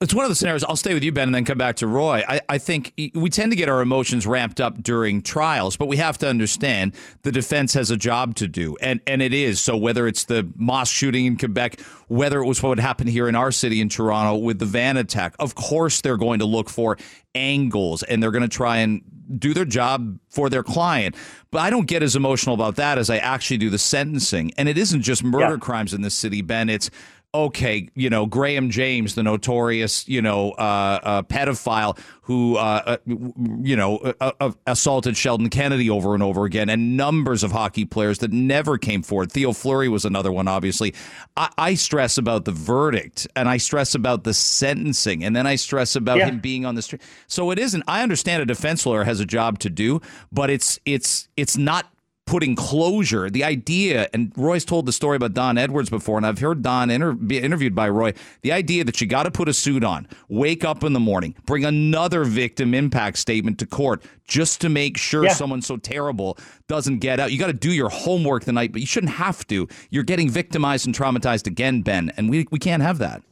It's 0.03 0.15
one 0.15 0.25
of 0.25 0.31
the 0.31 0.35
scenarios. 0.35 0.65
I'll 0.65 0.77
stay 0.77 0.95
with 0.95 1.05
you, 1.05 1.13
Ben, 1.13 1.29
and 1.29 1.35
then 1.35 1.45
come 1.45 1.59
back 1.59 1.77
to 1.77 1.87
Roy. 1.87 2.23
I, 2.27 2.41
I, 2.49 2.57
think 2.57 2.95
we 3.15 3.29
tend 3.29 3.53
to 3.53 3.57
get 3.57 3.69
our 3.69 3.83
emotions 3.83 4.27
ramped 4.27 4.59
up 4.59 4.83
during 4.83 5.21
trials, 5.21 5.77
but 5.77 5.89
we 5.89 5.99
have 5.99 6.17
to 6.19 6.27
understand 6.27 6.95
the 7.21 7.31
defense 7.31 7.75
has 7.75 7.91
a 7.91 7.99
job 7.99 8.35
to 8.37 8.49
do, 8.49 8.79
and 8.81 9.03
and 9.07 9.21
it 9.21 9.35
is. 9.35 9.61
So 9.61 9.77
whether 9.77 10.09
it's 10.09 10.25
the 10.25 10.51
mosque 10.57 10.95
shooting 10.95 11.27
in 11.27 11.37
Quebec, 11.37 11.83
whether 12.09 12.41
it 12.41 12.47
was 12.47 12.63
what 12.63 12.81
happened 12.81 13.11
here 13.11 13.29
in 13.29 13.35
our 13.35 13.53
city 13.53 13.83
in 13.83 13.91
Toronto 13.91 14.37
with 14.37 14.59
the 14.59 14.65
van 14.65 14.97
attack, 14.97 15.35
of 15.39 15.55
course 15.55 16.01
they're 16.01 16.17
going 16.17 16.39
to 16.39 16.47
look 16.47 16.71
for 16.71 16.97
angles 17.35 18.03
and 18.03 18.23
they're 18.23 18.31
going 18.31 18.41
to 18.41 18.49
try 18.49 18.79
and 18.79 19.03
do 19.39 19.53
their 19.53 19.67
job 19.67 20.19
for 20.31 20.49
their 20.49 20.63
client. 20.63 21.15
But 21.51 21.59
I 21.59 21.69
don't 21.69 21.87
get 21.87 22.03
as 22.03 22.17
emotional 22.17 22.55
about 22.55 22.77
that 22.77 22.97
as 22.97 23.11
I 23.11 23.19
actually 23.19 23.59
do 23.59 23.69
the 23.69 23.79
sentencing. 23.79 24.53
And 24.57 24.69
it 24.69 24.79
isn't 24.79 25.03
just 25.03 25.23
murder 25.23 25.55
yeah. 25.55 25.59
crimes 25.59 25.95
in 25.95 26.03
this 26.03 26.15
city, 26.15 26.43
Ben. 26.43 26.69
It's 26.69 26.91
okay, 27.33 27.89
you 27.95 28.11
know, 28.11 28.27
Graham 28.27 28.71
James, 28.71 29.15
the 29.15 29.23
notorious, 29.23 30.09
you 30.09 30.21
know, 30.21 30.51
uh, 30.53 30.99
uh, 31.03 31.23
pedophile 31.23 31.99
who, 32.23 32.57
uh, 32.57 32.83
uh 32.87 32.97
you 33.07 33.77
know, 33.77 33.99
uh, 34.21 34.33
uh, 34.41 34.51
assaulted 34.67 35.17
Sheldon 35.17 35.49
Kennedy 35.49 35.89
over 35.89 36.15
and 36.15 36.23
over 36.23 36.45
again, 36.45 36.69
and 36.69 36.97
numbers 36.97 37.43
of 37.43 37.53
hockey 37.53 37.85
players 37.85 38.19
that 38.19 38.33
never 38.33 38.79
came 38.79 39.03
forward. 39.03 39.31
Theo 39.31 39.53
Fleury 39.53 39.89
was 39.89 40.05
another 40.05 40.33
one, 40.33 40.49
obviously. 40.49 40.95
I, 41.37 41.51
I 41.57 41.75
stress 41.75 42.19
about 42.19 42.45
the 42.45 42.53
verdict, 42.53 43.29
and 43.37 43.49
I 43.49 43.59
stress 43.59 43.95
about 43.95 44.25
the 44.25 44.35
sentencing, 44.35 45.25
and 45.25 45.35
then 45.35 45.47
I 45.47 45.55
stress 45.55 45.95
about 45.95 46.19
yeah. 46.19 46.29
him 46.29 46.41
being 46.41 46.65
on 46.65 46.75
the 46.75 46.83
street. 46.83 47.03
So 47.29 47.51
it 47.51 47.59
isn't. 47.59 47.85
I 47.87 48.03
understand 48.03 48.43
a 48.43 48.47
defense 48.47 48.85
lawyer 48.87 49.05
has 49.05 49.21
a 49.21 49.27
job 49.27 49.61
to 49.61 49.71
do, 49.71 50.01
but 50.33 50.51
it's 50.51 50.81
it's 50.85 51.29
it's 51.37 51.57
not 51.57 51.87
putting 52.31 52.55
closure. 52.55 53.29
The 53.29 53.43
idea, 53.43 54.09
and 54.15 54.33
Roy's 54.37 54.65
told 54.65 54.87
the 54.87 54.93
story 54.93 55.17
about 55.17 55.35
Don 55.35 55.59
Edwards 55.59 55.91
before, 55.91 56.17
and 56.17 56.25
I've 56.25 56.39
heard 56.39 56.63
Don 56.63 56.89
inter- 56.89 57.13
be 57.13 57.41
interviewed 57.41 57.75
by 57.75 57.89
Roy. 57.89 58.15
The 58.43 58.53
idea 58.53 58.85
that 58.85 59.01
you 59.01 59.09
got 59.09 59.25
to 59.25 59.33
put 59.33 59.49
a 59.49 59.53
suit 59.53 59.83
on, 59.83 60.07
wake 60.29 60.65
up 60.65 60.85
in 60.85 60.93
the 60.93 61.01
morning, 61.01 61.35
bring 61.45 61.65
another 61.65 62.25
victim 62.25 62.73
impact 62.73 63.19
statement 63.19 63.59
to 63.59 63.67
court 63.67 64.05
just 64.29 64.61
to 64.61 64.69
make 64.69 64.97
sure 64.97 65.25
yeah. 65.25 65.33
someone 65.33 65.61
so 65.61 65.77
terrible 65.77 66.39
doesn't 66.69 67.01
get 67.01 67.19
out. 67.19 67.33
You 67.33 67.39
got 67.39 67.49
to 67.49 67.53
do 67.53 67.73
your 67.73 67.89
homework 67.89 68.45
the 68.45 68.53
night, 68.53 68.71
but 68.71 68.81
you 68.81 68.87
shouldn't 68.87 69.15
have 69.15 69.45
to. 69.49 69.67
You're 69.91 70.05
getting 70.05 70.31
victimized 70.31 70.87
and 70.87 70.95
traumatized 70.95 71.49
again, 71.49 71.83
Ben, 71.83 72.13
and 72.17 72.31
we, 72.31 72.47
we 72.53 72.61
can't 72.61 72.83
have 72.83 72.99
that. 72.99 73.23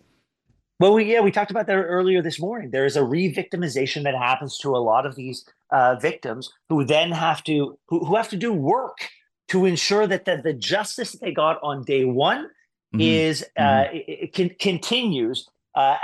Well, 0.80 0.94
we, 0.94 1.12
yeah, 1.12 1.20
we 1.20 1.32
talked 1.32 1.50
about 1.50 1.66
that 1.66 1.76
earlier 1.76 2.22
this 2.22 2.40
morning. 2.40 2.70
There 2.70 2.86
is 2.86 2.96
a 2.96 3.02
re-victimization 3.02 4.04
that 4.04 4.14
happens 4.14 4.58
to 4.58 4.76
a 4.76 4.78
lot 4.78 5.06
of 5.06 5.16
these 5.16 5.44
uh, 5.70 5.96
victims 5.96 6.52
who 6.68 6.84
then 6.84 7.10
have 7.10 7.42
to 7.44 7.78
who, 7.88 8.04
who 8.04 8.14
have 8.14 8.28
to 8.28 8.36
do 8.36 8.52
work 8.52 8.98
to 9.48 9.64
ensure 9.64 10.06
that 10.06 10.24
the, 10.24 10.40
the 10.42 10.52
justice 10.52 11.12
that 11.12 11.20
they 11.20 11.32
got 11.32 11.58
on 11.62 11.82
day 11.82 12.04
one 12.04 12.44
mm-hmm. 12.94 13.00
is 13.00 13.44
uh, 13.56 13.62
mm-hmm. 13.62 13.96
it, 13.96 14.04
it 14.06 14.34
can, 14.34 14.50
continues 14.60 15.48
uh, 15.74 15.96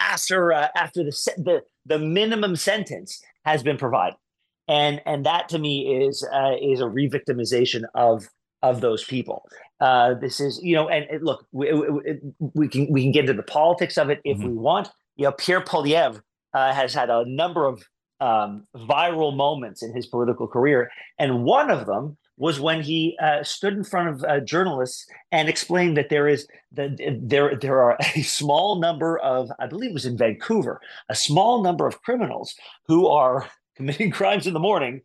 after 0.00 0.52
uh, 0.52 0.68
after 0.76 1.04
the, 1.04 1.32
the 1.38 1.62
the 1.86 1.98
minimum 1.98 2.56
sentence 2.56 3.22
has 3.44 3.62
been 3.62 3.76
provided, 3.76 4.18
and 4.66 5.00
and 5.06 5.24
that 5.24 5.48
to 5.50 5.58
me 5.58 6.04
is 6.04 6.26
uh, 6.32 6.54
is 6.60 6.80
a 6.80 6.88
re-victimization 6.88 7.84
of 7.94 8.28
of 8.62 8.80
those 8.80 9.04
people. 9.04 9.46
Uh, 9.80 10.14
this 10.14 10.40
is, 10.40 10.60
you 10.62 10.74
know, 10.74 10.88
and, 10.88 11.06
look, 11.22 11.46
we, 11.52 11.72
we, 11.72 12.20
we, 12.54 12.68
can 12.68 12.90
we 12.90 13.02
can 13.02 13.12
get 13.12 13.20
into 13.20 13.34
the 13.34 13.42
politics 13.42 13.96
of 13.96 14.10
it 14.10 14.20
if 14.24 14.38
mm-hmm. 14.38 14.48
we 14.48 14.54
want. 14.54 14.88
You 15.16 15.24
know, 15.24 15.32
Pierre 15.32 15.60
Poilievre 15.60 16.20
uh, 16.54 16.72
has 16.72 16.94
had 16.94 17.10
a 17.10 17.24
number 17.26 17.64
of 17.64 17.82
um, 18.20 18.66
viral 18.74 19.36
moments 19.36 19.82
in 19.82 19.94
his 19.94 20.06
political 20.06 20.48
career, 20.48 20.90
and 21.18 21.44
one 21.44 21.70
of 21.70 21.86
them 21.86 22.16
was 22.36 22.60
when 22.60 22.82
he 22.82 23.16
uh, 23.20 23.42
stood 23.42 23.74
in 23.74 23.84
front 23.84 24.08
of 24.08 24.24
uh, 24.24 24.40
journalists 24.40 25.06
and 25.32 25.48
explained 25.48 25.96
that 25.96 26.08
there 26.08 26.28
is 26.28 26.46
that 26.72 26.98
there 27.22 27.56
there 27.56 27.80
are 27.82 27.96
a 28.16 28.22
small 28.22 28.80
number 28.80 29.18
of 29.18 29.50
I 29.58 29.66
believe 29.66 29.90
it 29.90 29.94
was 29.94 30.06
in 30.06 30.16
Vancouver 30.16 30.80
a 31.08 31.14
small 31.14 31.62
number 31.62 31.86
of 31.86 32.00
criminals 32.02 32.54
who 32.86 33.08
are 33.08 33.48
committing 33.76 34.10
crimes 34.10 34.46
in 34.46 34.54
the 34.54 34.60
morning 34.60 35.02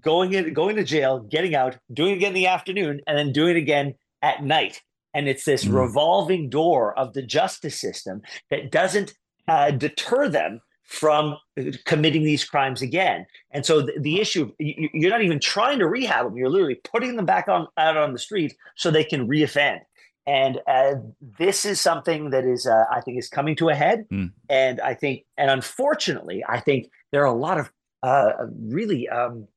going 0.00 0.32
in, 0.32 0.52
going 0.52 0.76
to 0.76 0.84
jail, 0.84 1.20
getting 1.20 1.54
out, 1.54 1.76
doing 1.92 2.12
it 2.12 2.16
again 2.16 2.28
in 2.28 2.34
the 2.34 2.46
afternoon, 2.46 3.00
and 3.06 3.16
then 3.16 3.32
doing 3.32 3.56
it 3.56 3.58
again 3.58 3.94
at 4.24 4.42
night. 4.42 4.80
And 5.12 5.28
it's 5.28 5.44
this 5.44 5.64
mm. 5.64 5.74
revolving 5.74 6.48
door 6.48 6.98
of 6.98 7.12
the 7.12 7.22
justice 7.22 7.78
system 7.78 8.22
that 8.50 8.72
doesn't 8.72 9.14
uh, 9.46 9.70
deter 9.70 10.28
them 10.28 10.60
from 10.82 11.36
committing 11.84 12.24
these 12.24 12.44
crimes 12.44 12.82
again. 12.82 13.26
And 13.50 13.64
so 13.64 13.82
the, 13.82 13.92
the, 14.00 14.20
issue, 14.20 14.52
you're 14.58 15.10
not 15.10 15.22
even 15.22 15.40
trying 15.40 15.78
to 15.78 15.86
rehab 15.86 16.26
them. 16.26 16.36
You're 16.36 16.50
literally 16.50 16.80
putting 16.92 17.16
them 17.16 17.26
back 17.26 17.48
on 17.48 17.68
out 17.76 17.96
on 17.96 18.12
the 18.12 18.18
street 18.18 18.56
so 18.76 18.90
they 18.90 19.04
can 19.04 19.28
reoffend. 19.28 19.80
And 20.26 20.60
uh, 20.66 20.94
this 21.38 21.64
is 21.64 21.80
something 21.80 22.30
that 22.30 22.44
is, 22.44 22.66
uh, 22.66 22.84
I 22.90 23.00
think, 23.02 23.18
is 23.18 23.28
coming 23.28 23.56
to 23.56 23.68
a 23.68 23.74
head. 23.74 24.06
Mm. 24.10 24.32
And 24.48 24.80
I 24.80 24.94
think, 24.94 25.24
and 25.36 25.50
unfortunately, 25.50 26.42
I 26.48 26.60
think 26.60 26.90
there 27.12 27.22
are 27.22 27.34
a 27.34 27.38
lot 27.38 27.58
of 27.58 27.70
uh, 28.02 28.32
really 28.62 29.08
um, 29.08 29.48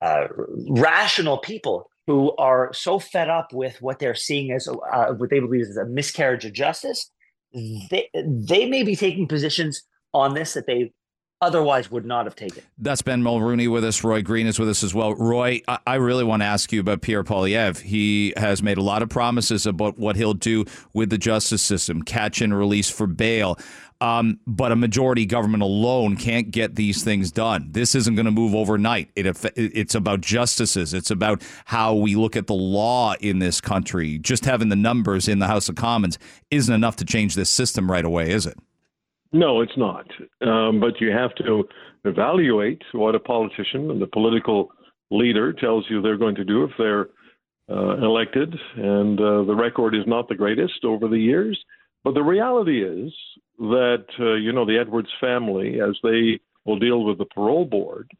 uh, 0.00 0.26
rational 0.68 1.38
people 1.38 1.90
who 2.06 2.34
are 2.36 2.72
so 2.72 2.98
fed 2.98 3.28
up 3.28 3.52
with 3.52 3.80
what 3.80 3.98
they're 3.98 4.14
seeing 4.14 4.52
as 4.52 4.68
uh, 4.68 5.12
what 5.14 5.30
they 5.30 5.40
believe 5.40 5.62
is 5.62 5.76
a 5.76 5.86
miscarriage 5.86 6.44
of 6.44 6.52
justice. 6.52 7.10
They 7.52 8.10
they 8.14 8.66
may 8.66 8.82
be 8.82 8.96
taking 8.96 9.28
positions 9.28 9.82
on 10.12 10.34
this 10.34 10.54
that 10.54 10.66
they 10.66 10.92
otherwise 11.40 11.90
would 11.90 12.04
not 12.04 12.24
have 12.26 12.34
taken. 12.34 12.62
That's 12.78 13.02
Ben 13.02 13.22
Mulroney 13.22 13.70
with 13.70 13.84
us. 13.84 14.02
Roy 14.02 14.22
Green 14.22 14.46
is 14.46 14.58
with 14.58 14.68
us 14.68 14.82
as 14.82 14.94
well. 14.94 15.14
Roy, 15.14 15.60
I, 15.68 15.78
I 15.86 15.94
really 15.96 16.24
want 16.24 16.42
to 16.42 16.46
ask 16.46 16.72
you 16.72 16.80
about 16.80 17.02
Pierre 17.02 17.22
Poilievre. 17.22 17.80
He 17.80 18.32
has 18.36 18.62
made 18.62 18.78
a 18.78 18.82
lot 18.82 19.02
of 19.02 19.08
promises 19.08 19.66
about 19.66 19.98
what 19.98 20.16
he'll 20.16 20.34
do 20.34 20.64
with 20.94 21.10
the 21.10 21.18
justice 21.18 21.62
system, 21.62 22.02
catch 22.02 22.40
and 22.40 22.56
release 22.56 22.90
for 22.90 23.06
bail. 23.06 23.58
Um, 24.04 24.38
but 24.46 24.70
a 24.70 24.76
majority 24.76 25.24
government 25.24 25.62
alone 25.62 26.16
can't 26.16 26.50
get 26.50 26.74
these 26.74 27.02
things 27.02 27.32
done. 27.32 27.68
This 27.70 27.94
isn't 27.94 28.14
going 28.14 28.26
to 28.26 28.32
move 28.32 28.54
overnight. 28.54 29.08
It, 29.16 29.34
it's 29.56 29.94
about 29.94 30.20
justices. 30.20 30.92
It's 30.92 31.10
about 31.10 31.42
how 31.64 31.94
we 31.94 32.14
look 32.14 32.36
at 32.36 32.46
the 32.46 32.54
law 32.54 33.14
in 33.20 33.38
this 33.38 33.62
country. 33.62 34.18
Just 34.18 34.44
having 34.44 34.68
the 34.68 34.76
numbers 34.76 35.26
in 35.26 35.38
the 35.38 35.46
House 35.46 35.70
of 35.70 35.76
Commons 35.76 36.18
isn't 36.50 36.74
enough 36.74 36.96
to 36.96 37.06
change 37.06 37.34
this 37.34 37.48
system 37.48 37.90
right 37.90 38.04
away, 38.04 38.30
is 38.30 38.44
it? 38.44 38.58
No, 39.32 39.62
it's 39.62 39.76
not. 39.78 40.06
Um, 40.46 40.80
but 40.80 41.00
you 41.00 41.10
have 41.10 41.34
to 41.36 41.64
evaluate 42.04 42.82
what 42.92 43.14
a 43.14 43.20
politician 43.20 43.90
and 43.90 44.02
the 44.02 44.06
political 44.06 44.70
leader 45.10 45.54
tells 45.54 45.86
you 45.88 46.02
they're 46.02 46.18
going 46.18 46.34
to 46.34 46.44
do 46.44 46.64
if 46.64 46.72
they're 46.76 47.08
uh, 47.70 47.96
elected, 48.04 48.54
and 48.76 49.18
uh, 49.18 49.44
the 49.44 49.54
record 49.54 49.94
is 49.94 50.06
not 50.06 50.28
the 50.28 50.34
greatest 50.34 50.84
over 50.84 51.08
the 51.08 51.18
years. 51.18 51.58
But 52.04 52.12
the 52.12 52.22
reality 52.22 52.84
is 52.84 53.10
that 53.58 54.06
uh, 54.18 54.34
you 54.34 54.52
know 54.52 54.64
the 54.64 54.78
Edwards 54.78 55.10
family, 55.20 55.80
as 55.80 55.96
they 56.02 56.40
will 56.64 56.78
deal 56.78 57.04
with 57.04 57.18
the 57.18 57.24
parole 57.24 57.64
board, 57.64 58.10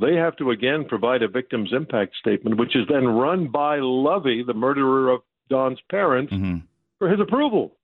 they 0.00 0.14
have 0.14 0.36
to 0.36 0.50
again 0.50 0.84
provide 0.88 1.22
a 1.22 1.28
victim's 1.28 1.72
impact 1.72 2.14
statement, 2.18 2.58
which 2.58 2.76
is 2.76 2.86
then 2.88 3.06
run 3.06 3.48
by 3.48 3.78
Lovey, 3.80 4.42
the 4.46 4.54
murderer 4.54 5.10
of 5.10 5.20
Don's 5.50 5.80
parents, 5.90 6.32
mm-hmm. 6.32 6.58
for 6.98 7.08
his 7.08 7.20
approval. 7.20 7.76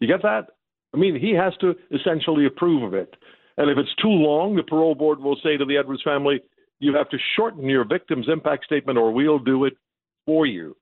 You 0.00 0.06
get 0.06 0.22
that? 0.22 0.48
I 0.94 0.96
mean, 0.96 1.18
he 1.18 1.32
has 1.32 1.52
to 1.60 1.74
essentially 1.90 2.46
approve 2.46 2.82
of 2.82 2.94
it. 2.94 3.14
And 3.56 3.70
if 3.70 3.76
it's 3.76 3.94
too 4.00 4.08
long, 4.08 4.54
the 4.54 4.62
parole 4.62 4.94
board 4.94 5.18
will 5.18 5.36
say 5.42 5.56
to 5.56 5.64
the 5.64 5.76
Edwards 5.76 6.02
family, 6.02 6.40
you 6.78 6.94
have 6.94 7.10
to 7.10 7.18
shorten 7.36 7.64
your 7.64 7.84
victim's 7.84 8.28
impact 8.28 8.64
statement 8.64 8.98
or 8.98 9.10
we'll 9.10 9.40
do 9.40 9.64
it 9.64 9.76
for 10.24 10.46
you. 10.46 10.76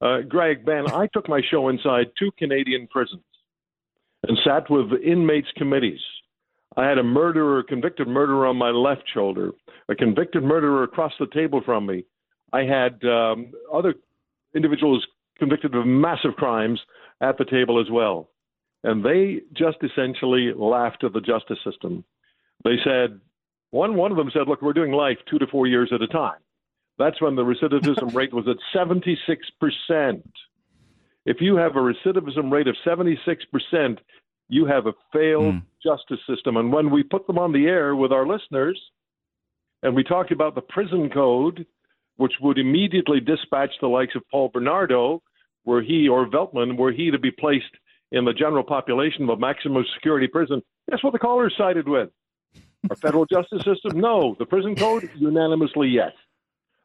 Uh, 0.00 0.20
Greg, 0.20 0.64
Ben, 0.64 0.90
I 0.92 1.06
took 1.12 1.28
my 1.28 1.40
show 1.50 1.68
inside 1.68 2.08
two 2.18 2.30
Canadian 2.38 2.86
prisons 2.88 3.22
and 4.28 4.38
sat 4.44 4.70
with 4.70 4.92
inmates 5.04 5.48
committees. 5.56 6.00
I 6.76 6.86
had 6.86 6.98
a 6.98 7.02
murderer, 7.02 7.62
convicted 7.62 8.08
murderer 8.08 8.46
on 8.46 8.56
my 8.56 8.70
left 8.70 9.02
shoulder, 9.12 9.50
a 9.88 9.94
convicted 9.94 10.42
murderer 10.42 10.84
across 10.84 11.12
the 11.18 11.26
table 11.26 11.60
from 11.64 11.86
me. 11.86 12.04
I 12.52 12.60
had 12.60 13.02
um, 13.04 13.52
other 13.72 13.94
individuals 14.54 15.06
convicted 15.38 15.74
of 15.74 15.86
massive 15.86 16.34
crimes 16.36 16.80
at 17.20 17.38
the 17.38 17.44
table 17.44 17.80
as 17.80 17.90
well. 17.90 18.30
And 18.84 19.04
they 19.04 19.40
just 19.52 19.78
essentially 19.82 20.52
laughed 20.54 21.04
at 21.04 21.12
the 21.12 21.20
justice 21.20 21.58
system. 21.64 22.04
They 22.64 22.76
said, 22.84 23.20
one, 23.70 23.96
one 23.96 24.10
of 24.10 24.16
them 24.16 24.30
said, 24.32 24.48
look, 24.48 24.62
we're 24.62 24.72
doing 24.72 24.92
life 24.92 25.18
two 25.30 25.38
to 25.38 25.46
four 25.46 25.66
years 25.66 25.90
at 25.94 26.02
a 26.02 26.08
time. 26.08 26.40
That's 26.98 27.20
when 27.20 27.36
the 27.36 27.42
recidivism 27.42 28.14
rate 28.14 28.32
was 28.32 28.46
at 28.48 28.56
76%. 28.74 30.22
If 31.24 31.36
you 31.40 31.56
have 31.56 31.76
a 31.76 31.80
recidivism 31.80 32.50
rate 32.50 32.68
of 32.68 32.76
76%, 32.84 33.98
you 34.48 34.66
have 34.66 34.86
a 34.86 34.92
failed 35.12 35.54
mm. 35.54 35.62
justice 35.82 36.18
system. 36.28 36.56
And 36.56 36.72
when 36.72 36.90
we 36.90 37.02
put 37.02 37.26
them 37.26 37.38
on 37.38 37.52
the 37.52 37.66
air 37.66 37.94
with 37.94 38.12
our 38.12 38.26
listeners, 38.26 38.80
and 39.82 39.94
we 39.94 40.04
talked 40.04 40.32
about 40.32 40.54
the 40.54 40.60
prison 40.60 41.10
code, 41.10 41.66
which 42.16 42.34
would 42.40 42.58
immediately 42.58 43.20
dispatch 43.20 43.70
the 43.80 43.86
likes 43.88 44.14
of 44.14 44.22
Paul 44.30 44.50
Bernardo, 44.52 45.22
were 45.64 45.82
he 45.82 46.08
or 46.08 46.26
Veltman, 46.26 46.76
were 46.76 46.92
he 46.92 47.10
to 47.10 47.18
be 47.18 47.30
placed 47.30 47.64
in 48.10 48.24
the 48.24 48.32
general 48.32 48.62
population 48.62 49.24
of 49.24 49.30
a 49.30 49.36
maximum 49.36 49.84
security 49.94 50.28
prison, 50.28 50.60
guess 50.90 51.02
what 51.02 51.12
the 51.12 51.18
callers 51.18 51.54
sided 51.56 51.88
with? 51.88 52.10
Our 52.90 52.96
federal 52.96 53.26
justice 53.26 53.64
system? 53.64 54.00
No. 54.00 54.36
The 54.38 54.44
prison 54.44 54.74
code? 54.74 55.08
Unanimously, 55.16 55.88
yes. 55.88 56.12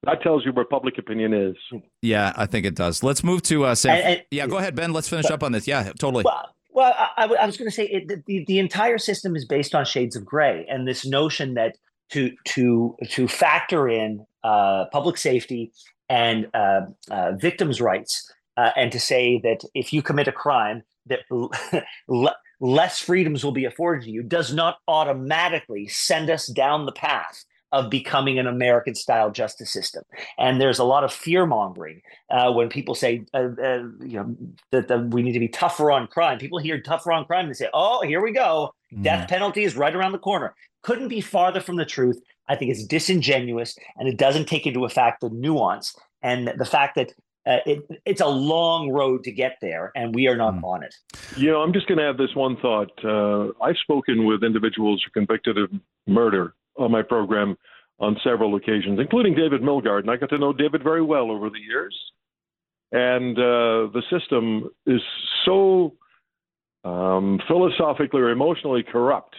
That 0.04 0.22
tells 0.22 0.46
you 0.46 0.52
where 0.52 0.66
public 0.66 0.98
opinion 0.98 1.34
is. 1.34 1.56
Yeah, 2.02 2.32
I 2.36 2.46
think 2.46 2.66
it 2.66 2.76
does. 2.76 3.04
Let's 3.04 3.24
move 3.24 3.42
to 3.44 3.66
uh, 3.66 3.76
San. 3.76 3.98
And, 3.98 4.06
and, 4.06 4.24
yeah, 4.32 4.48
go 4.48 4.58
ahead, 4.58 4.76
Ben. 4.76 4.94
Let's 4.94 5.10
finish 5.10 5.30
up 5.30 5.44
on 5.44 5.52
this. 5.52 5.68
Yeah, 5.68 5.92
totally. 6.00 6.24
Well, 6.24 6.50
well 6.70 6.94
I, 7.18 7.26
I 7.26 7.46
was 7.46 7.58
going 7.58 7.70
to 7.70 7.76
say 7.76 7.86
it, 7.88 8.26
the, 8.26 8.46
the 8.46 8.60
entire 8.60 9.00
system 9.00 9.36
is 9.36 9.46
based 9.46 9.74
on 9.74 9.86
shades 9.86 10.16
of 10.16 10.24
gray, 10.24 10.66
and 10.70 10.88
this 10.88 11.06
notion 11.06 11.56
that 11.56 11.78
to 12.12 12.32
to 12.46 12.96
to 13.10 13.28
factor 13.28 13.90
in 13.90 14.26
uh, 14.44 14.86
public 14.92 15.18
safety 15.18 15.72
and 16.10 16.48
uh, 16.54 16.82
uh, 17.10 17.32
victims' 17.34 17.82
rights, 17.82 18.32
uh, 18.56 18.70
and 18.76 18.92
to 18.92 19.00
say 19.00 19.40
that 19.44 19.64
if 19.74 19.92
you 19.92 20.02
commit 20.02 20.28
a 20.28 20.32
crime, 20.32 20.84
that 21.08 21.22
less 22.60 23.00
freedoms 23.00 23.44
will 23.44 23.52
be 23.52 23.66
afforded 23.66 24.06
to 24.06 24.12
you 24.12 24.24
does 24.24 24.54
not 24.54 24.78
automatically 24.88 25.88
send 25.88 26.30
us 26.30 26.48
down 26.48 26.86
the 26.86 26.92
path 26.92 27.44
of 27.72 27.90
becoming 27.90 28.40
an 28.40 28.48
American 28.48 28.96
style 28.96 29.30
justice 29.30 29.72
system. 29.72 30.04
And 30.38 30.62
there's 30.62 30.80
a 30.80 30.84
lot 30.84 31.04
of 31.04 31.12
fear 31.12 31.46
mongering 31.46 32.02
uh, 32.30 32.52
when 32.52 32.70
people 32.70 32.96
say, 32.96 33.26
uh, 33.34 33.50
uh, 33.62 33.84
you 34.00 34.18
know, 34.18 34.36
that, 34.72 34.88
that, 34.88 35.10
we 35.10 35.22
need 35.22 35.34
to 35.34 35.40
be 35.40 35.50
tougher 35.50 35.92
on 35.92 36.08
crime. 36.08 36.40
People 36.40 36.60
hear 36.60 36.80
tougher 36.80 37.12
on 37.12 37.26
crime 37.26 37.46
and 37.46 37.50
they 37.50 37.58
say, 37.58 37.70
oh, 37.74 38.02
here 38.04 38.22
we 38.22 38.32
go. 38.32 38.74
Mm. 38.94 39.04
Death 39.04 39.30
penalty 39.30 39.64
is 39.64 39.76
right 39.76 39.96
around 39.96 40.14
the 40.14 40.20
corner. 40.20 40.56
Couldn't 40.84 41.10
be 41.10 41.22
farther 41.22 41.60
from 41.60 41.76
the 41.76 41.86
truth. 41.86 42.22
I 42.48 42.56
think 42.56 42.72
it's 42.72 42.86
disingenuous 42.86 43.78
and 43.98 44.08
it 44.08 44.18
doesn't 44.18 44.48
take 44.48 44.66
into 44.66 44.86
effect 44.86 45.20
the 45.20 45.30
nuance 45.30 45.94
and 46.22 46.54
the 46.58 46.66
fact 46.66 46.96
that 46.96 47.14
uh, 47.46 47.60
it, 47.66 48.02
it's 48.06 48.20
a 48.20 48.28
long 48.28 48.92
road 48.92 49.24
to 49.24 49.32
get 49.32 49.58
there, 49.62 49.94
and 49.96 50.14
we 50.14 50.28
are 50.28 50.36
not 50.36 50.56
mm. 50.56 50.64
on 50.66 50.84
it. 50.84 50.94
You 51.38 51.52
know, 51.52 51.62
I'm 51.62 51.72
just 51.72 51.88
going 51.88 51.98
to 51.98 52.04
have 52.04 52.18
this 52.18 52.36
one 52.36 52.58
thought. 52.58 52.92
Uh, 53.06 53.54
I've 53.64 53.78
spoken 53.78 54.26
with 54.26 54.44
individuals 54.44 55.02
who 55.02 55.10
are 55.10 55.22
convicted 55.22 55.58
of 55.58 55.72
murder 56.08 56.56
on 56.78 56.92
my 56.92 57.02
program 57.02 57.58
on 58.00 58.16
several 58.24 58.56
occasions, 58.56 59.00
including 59.00 59.34
David 59.34 59.62
Milgaard, 59.62 60.02
and 60.02 60.12
I 60.12 60.18
got 60.18 60.30
to 60.30 60.38
know 60.38 60.54
David 60.54 60.84
very 60.84 61.02
well 61.02 61.32
over 61.32 61.50
the 61.50 61.60
years. 61.60 61.96
And 62.92 63.38
uh, 63.38 63.92
the 63.92 64.04
system 64.10 64.70
is 64.86 65.02
so 65.46 65.94
um, 66.84 67.40
philosophically 67.48 68.22
or 68.22 68.30
emotionally 68.30 68.84
corrupt 68.84 69.36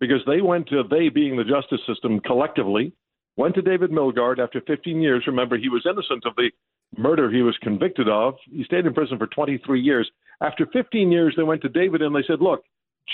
because 0.00 0.20
they 0.26 0.40
went 0.40 0.68
to, 0.68 0.82
they 0.88 1.08
being 1.08 1.36
the 1.36 1.44
justice 1.44 1.80
system 1.86 2.20
collectively, 2.20 2.92
went 3.36 3.54
to 3.54 3.62
David 3.62 3.90
Milgaard 3.90 4.38
after 4.38 4.62
15 4.66 5.00
years. 5.00 5.24
Remember, 5.26 5.58
he 5.58 5.68
was 5.68 5.84
innocent 5.84 6.24
of 6.24 6.34
the 6.36 6.50
murder 6.96 7.30
he 7.30 7.42
was 7.42 7.56
convicted 7.62 8.08
of. 8.08 8.34
He 8.50 8.64
stayed 8.64 8.86
in 8.86 8.94
prison 8.94 9.18
for 9.18 9.26
23 9.26 9.80
years. 9.80 10.10
After 10.40 10.66
15 10.72 11.10
years, 11.10 11.34
they 11.36 11.42
went 11.42 11.62
to 11.62 11.68
David 11.68 12.02
and 12.02 12.14
they 12.14 12.24
said, 12.26 12.40
Look, 12.40 12.62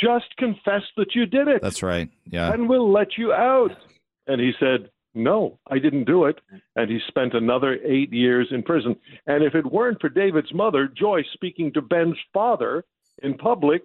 just 0.01 0.37
confess 0.37 0.83
that 0.97 1.15
you 1.15 1.27
did 1.27 1.49
it. 1.49 1.63
That's 1.63 1.83
right. 1.83 2.09
Yeah. 2.31 2.53
And 2.53 2.69
we'll 2.69 2.91
let 2.91 3.19
you 3.19 3.33
out. 3.33 3.73
And 4.27 4.41
he 4.41 4.53
said, 4.59 4.91
No, 5.15 5.59
I 5.71 5.79
didn't 5.79 6.05
do 6.05 6.25
it. 6.25 6.41
And 6.77 6.91
he 6.91 7.01
spent 7.09 7.35
another 7.35 7.79
eight 7.85 8.13
years 8.13 8.49
in 8.51 8.63
prison. 8.63 8.97
And 9.27 9.43
if 9.45 9.55
it 9.55 9.71
weren't 9.71 10.01
for 10.01 10.09
David's 10.09 10.53
mother, 10.55 10.89
Joyce, 10.89 11.27
speaking 11.33 11.73
to 11.73 11.83
Ben's 11.83 12.19
father 12.33 12.85
in 13.23 13.35
public, 13.35 13.83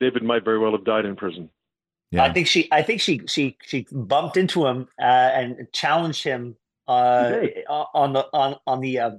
David 0.00 0.22
might 0.22 0.44
very 0.44 0.58
well 0.58 0.72
have 0.72 0.84
died 0.84 1.04
in 1.04 1.16
prison. 1.16 1.50
Yeah. 2.10 2.24
I 2.24 2.32
think 2.32 2.46
she, 2.46 2.68
I 2.72 2.82
think 2.82 3.00
she, 3.02 3.20
she, 3.26 3.56
she 3.62 3.86
bumped 3.92 4.38
into 4.38 4.66
him 4.66 4.88
uh, 4.98 5.04
and 5.04 5.68
challenged 5.72 6.24
him 6.24 6.56
uh, 6.88 7.46
on 7.94 8.14
the 8.14 8.26
on 8.32 8.56
on 8.66 8.80
the 8.80 8.98
uh, 8.98 9.10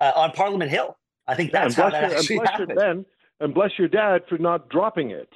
uh, 0.00 0.12
on 0.14 0.32
Parliament 0.32 0.70
Hill. 0.70 0.96
I 1.26 1.34
think 1.34 1.50
that's 1.50 1.76
yeah, 1.76 1.84
how 1.84 1.90
that 1.90 2.12
actually 2.12 2.38
and 2.38 2.48
happened. 2.48 2.72
Your, 2.76 3.04
and 3.40 3.54
bless 3.54 3.70
your 3.78 3.88
dad 3.88 4.22
for 4.28 4.38
not 4.38 4.68
dropping 4.68 5.10
it. 5.10 5.28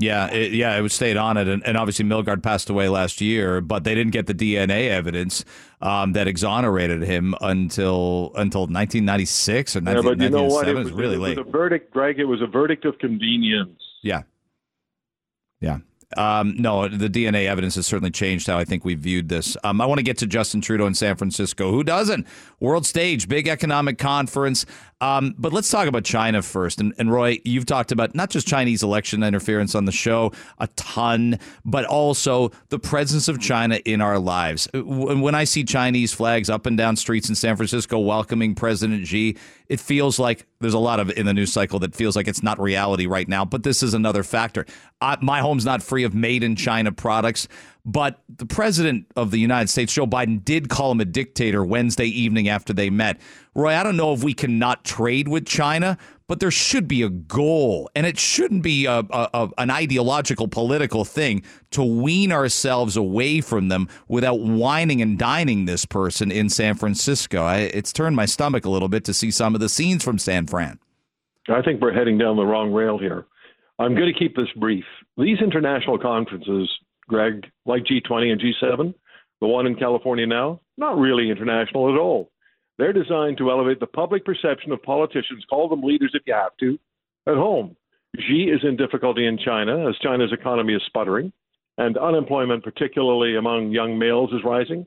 Yeah, 0.00 0.28
it, 0.28 0.52
yeah, 0.52 0.78
it 0.78 0.80
was 0.80 0.94
stayed 0.94 1.18
on 1.18 1.36
it, 1.36 1.46
and, 1.46 1.62
and, 1.66 1.76
obviously 1.76 2.06
Milgaard 2.06 2.42
passed 2.42 2.70
away 2.70 2.88
last 2.88 3.20
year, 3.20 3.60
but 3.60 3.84
they 3.84 3.94
didn't 3.94 4.12
get 4.12 4.26
the 4.26 4.32
DNA 4.32 4.88
evidence 4.88 5.44
um, 5.82 6.14
that 6.14 6.26
exonerated 6.26 7.02
him 7.02 7.34
until 7.42 8.32
until 8.34 8.62
1996 8.62 9.76
or 9.76 9.80
1997. 9.80 9.84
Yeah, 9.84 10.10
but 10.10 10.24
you 10.24 10.30
know 10.30 10.54
what? 10.54 10.68
It 10.68 10.74
was, 10.74 10.86
it 10.88 10.92
was 10.94 10.98
really 10.98 11.16
it 11.16 11.18
late. 11.18 11.38
Was 11.38 11.46
a 11.46 11.50
verdict, 11.50 11.92
Greg. 11.92 12.18
It 12.18 12.24
was 12.24 12.40
a 12.40 12.46
verdict 12.46 12.86
of 12.86 12.98
convenience. 12.98 13.78
Yeah, 14.02 14.22
yeah. 15.60 15.80
Um, 16.16 16.56
no, 16.58 16.88
the 16.88 17.08
DNA 17.08 17.46
evidence 17.46 17.76
has 17.76 17.86
certainly 17.86 18.10
changed 18.10 18.46
how 18.48 18.58
I 18.58 18.64
think 18.64 18.84
we 18.84 18.94
viewed 18.94 19.28
this. 19.28 19.56
Um, 19.62 19.80
I 19.80 19.86
want 19.86 19.98
to 19.98 20.02
get 20.02 20.18
to 20.18 20.26
Justin 20.26 20.60
Trudeau 20.60 20.86
in 20.86 20.94
San 20.94 21.16
Francisco. 21.16 21.70
Who 21.70 21.84
doesn't? 21.84 22.26
World 22.58 22.84
stage, 22.84 23.28
big 23.28 23.46
economic 23.46 23.98
conference. 23.98 24.66
Um, 25.00 25.34
but 25.38 25.52
let's 25.52 25.70
talk 25.70 25.88
about 25.88 26.04
China 26.04 26.42
first. 26.42 26.80
And, 26.80 26.92
and, 26.98 27.10
Roy, 27.10 27.38
you've 27.44 27.64
talked 27.64 27.90
about 27.90 28.14
not 28.14 28.28
just 28.28 28.46
Chinese 28.46 28.82
election 28.82 29.22
interference 29.22 29.74
on 29.74 29.86
the 29.86 29.92
show 29.92 30.32
a 30.58 30.66
ton, 30.76 31.38
but 31.64 31.86
also 31.86 32.50
the 32.68 32.78
presence 32.78 33.26
of 33.28 33.40
China 33.40 33.76
in 33.86 34.02
our 34.02 34.18
lives. 34.18 34.68
When 34.74 35.34
I 35.34 35.44
see 35.44 35.64
Chinese 35.64 36.12
flags 36.12 36.50
up 36.50 36.66
and 36.66 36.76
down 36.76 36.96
streets 36.96 37.28
in 37.30 37.34
San 37.34 37.56
Francisco 37.56 37.98
welcoming 37.98 38.54
President 38.54 39.06
Xi, 39.06 39.38
it 39.70 39.78
feels 39.78 40.18
like 40.18 40.46
there's 40.60 40.74
a 40.74 40.80
lot 40.80 40.98
of 40.98 41.10
in 41.16 41.26
the 41.26 41.32
news 41.32 41.52
cycle 41.52 41.78
that 41.78 41.94
feels 41.94 42.16
like 42.16 42.26
it's 42.26 42.42
not 42.42 42.60
reality 42.60 43.06
right 43.06 43.28
now. 43.28 43.44
But 43.44 43.62
this 43.62 43.84
is 43.84 43.94
another 43.94 44.24
factor. 44.24 44.66
I, 45.00 45.16
my 45.22 45.38
home's 45.38 45.64
not 45.64 45.80
free 45.80 46.02
of 46.02 46.12
made 46.12 46.42
in 46.42 46.56
China 46.56 46.90
products. 46.90 47.46
But 47.84 48.20
the 48.28 48.46
president 48.46 49.06
of 49.14 49.30
the 49.30 49.38
United 49.38 49.68
States, 49.68 49.92
Joe 49.92 50.08
Biden, 50.08 50.44
did 50.44 50.68
call 50.68 50.90
him 50.90 51.00
a 51.00 51.04
dictator 51.04 51.64
Wednesday 51.64 52.06
evening 52.06 52.48
after 52.48 52.72
they 52.72 52.90
met. 52.90 53.20
Roy, 53.54 53.74
I 53.74 53.84
don't 53.84 53.96
know 53.96 54.12
if 54.12 54.24
we 54.24 54.34
cannot 54.34 54.84
trade 54.84 55.28
with 55.28 55.46
China, 55.46 55.96
but 56.30 56.38
there 56.38 56.52
should 56.52 56.86
be 56.86 57.02
a 57.02 57.08
goal, 57.08 57.90
and 57.96 58.06
it 58.06 58.16
shouldn't 58.16 58.62
be 58.62 58.86
a, 58.86 59.00
a, 59.10 59.48
an 59.58 59.68
ideological 59.68 60.46
political 60.46 61.04
thing 61.04 61.42
to 61.72 61.82
wean 61.82 62.30
ourselves 62.30 62.96
away 62.96 63.40
from 63.40 63.66
them 63.66 63.88
without 64.06 64.38
wining 64.38 65.02
and 65.02 65.18
dining 65.18 65.64
this 65.64 65.84
person 65.84 66.30
in 66.30 66.48
San 66.48 66.76
Francisco. 66.76 67.42
I, 67.42 67.56
it's 67.62 67.92
turned 67.92 68.14
my 68.14 68.26
stomach 68.26 68.64
a 68.64 68.70
little 68.70 68.88
bit 68.88 69.04
to 69.06 69.12
see 69.12 69.32
some 69.32 69.56
of 69.56 69.60
the 69.60 69.68
scenes 69.68 70.04
from 70.04 70.20
San 70.20 70.46
Fran. 70.46 70.78
I 71.48 71.62
think 71.62 71.80
we're 71.80 71.92
heading 71.92 72.16
down 72.16 72.36
the 72.36 72.46
wrong 72.46 72.72
rail 72.72 72.96
here. 72.96 73.26
I'm 73.80 73.96
going 73.96 74.06
to 74.06 74.16
keep 74.16 74.36
this 74.36 74.52
brief. 74.54 74.84
These 75.16 75.38
international 75.40 75.98
conferences 75.98 76.70
Greg, 77.08 77.44
like 77.66 77.82
G20 77.82 78.30
and 78.30 78.40
G7, 78.40 78.94
the 79.40 79.48
one 79.48 79.66
in 79.66 79.74
California 79.74 80.28
now, 80.28 80.60
not 80.76 80.96
really 80.96 81.28
international 81.28 81.92
at 81.92 81.98
all. 81.98 82.30
They're 82.80 82.94
designed 82.94 83.36
to 83.36 83.50
elevate 83.50 83.78
the 83.78 83.86
public 83.86 84.24
perception 84.24 84.72
of 84.72 84.82
politicians, 84.82 85.44
call 85.50 85.68
them 85.68 85.82
leaders 85.82 86.12
if 86.14 86.22
you 86.26 86.32
have 86.32 86.56
to, 86.60 86.78
at 87.26 87.34
home. 87.34 87.76
Xi 88.18 88.44
is 88.44 88.60
in 88.64 88.76
difficulty 88.76 89.26
in 89.26 89.36
China 89.36 89.86
as 89.86 89.96
China's 89.98 90.32
economy 90.32 90.72
is 90.72 90.82
sputtering 90.86 91.30
and 91.76 91.98
unemployment, 91.98 92.64
particularly 92.64 93.36
among 93.36 93.70
young 93.70 93.98
males, 93.98 94.30
is 94.32 94.42
rising. 94.44 94.86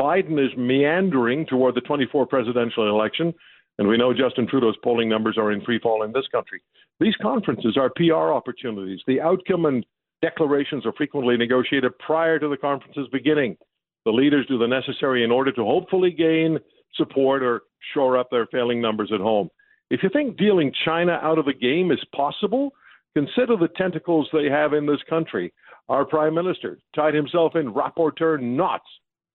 Biden 0.00 0.42
is 0.42 0.56
meandering 0.56 1.44
toward 1.44 1.74
the 1.74 1.82
24 1.82 2.26
presidential 2.26 2.88
election, 2.88 3.34
and 3.78 3.88
we 3.88 3.98
know 3.98 4.14
Justin 4.14 4.46
Trudeau's 4.46 4.76
polling 4.82 5.10
numbers 5.10 5.36
are 5.36 5.52
in 5.52 5.60
free 5.60 5.78
fall 5.78 6.02
in 6.02 6.12
this 6.12 6.26
country. 6.32 6.62
These 6.98 7.14
conferences 7.20 7.76
are 7.76 7.90
PR 7.94 8.32
opportunities. 8.32 9.00
The 9.06 9.20
outcome 9.20 9.66
and 9.66 9.84
declarations 10.22 10.86
are 10.86 10.94
frequently 10.94 11.36
negotiated 11.36 11.98
prior 11.98 12.38
to 12.38 12.48
the 12.48 12.56
conference's 12.56 13.08
beginning. 13.12 13.58
The 14.06 14.12
leaders 14.12 14.46
do 14.46 14.56
the 14.56 14.66
necessary 14.66 15.24
in 15.24 15.30
order 15.30 15.52
to 15.52 15.62
hopefully 15.62 16.10
gain 16.10 16.58
support 16.96 17.42
or 17.42 17.62
shore 17.92 18.18
up 18.18 18.30
their 18.30 18.46
failing 18.46 18.80
numbers 18.80 19.10
at 19.12 19.20
home. 19.20 19.48
If 19.90 20.02
you 20.02 20.08
think 20.12 20.36
dealing 20.36 20.72
China 20.84 21.18
out 21.22 21.38
of 21.38 21.44
the 21.44 21.52
game 21.54 21.92
is 21.92 22.02
possible, 22.14 22.72
consider 23.14 23.56
the 23.56 23.68
tentacles 23.76 24.28
they 24.32 24.46
have 24.46 24.72
in 24.72 24.86
this 24.86 25.02
country. 25.08 25.52
Our 25.88 26.04
prime 26.04 26.34
minister 26.34 26.78
tied 26.96 27.14
himself 27.14 27.54
in 27.56 27.72
rapporteur 27.72 28.40
knots 28.40 28.86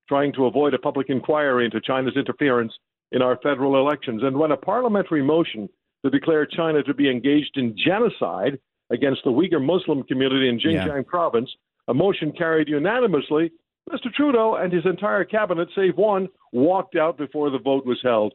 trying 0.07 0.33
to 0.33 0.45
avoid 0.45 0.73
a 0.73 0.79
public 0.79 1.07
inquiry 1.09 1.65
into 1.65 1.79
China's 1.79 2.17
interference 2.17 2.73
in 3.11 3.21
our 3.21 3.37
federal 3.43 3.77
elections. 3.77 4.23
And 4.23 4.37
when 4.37 4.51
a 4.51 4.57
parliamentary 4.57 5.23
motion 5.23 5.69
to 6.03 6.09
declare 6.09 6.45
China 6.45 6.81
to 6.83 6.93
be 6.93 7.09
engaged 7.09 7.55
in 7.55 7.75
genocide 7.77 8.59
against 8.89 9.21
the 9.23 9.31
Uyghur 9.31 9.63
Muslim 9.63 10.03
community 10.03 10.49
in 10.49 10.59
Xinjiang 10.59 10.87
yeah. 10.87 11.01
province, 11.05 11.49
a 11.87 11.93
motion 11.93 12.31
carried 12.31 12.67
unanimously, 12.67 13.51
Mr. 13.89 14.13
Trudeau 14.13 14.55
and 14.55 14.71
his 14.71 14.85
entire 14.85 15.23
cabinet, 15.23 15.67
save 15.75 15.97
one, 15.97 16.27
walked 16.51 16.95
out 16.95 17.17
before 17.17 17.49
the 17.49 17.57
vote 17.57 17.85
was 17.85 17.99
held. 18.03 18.33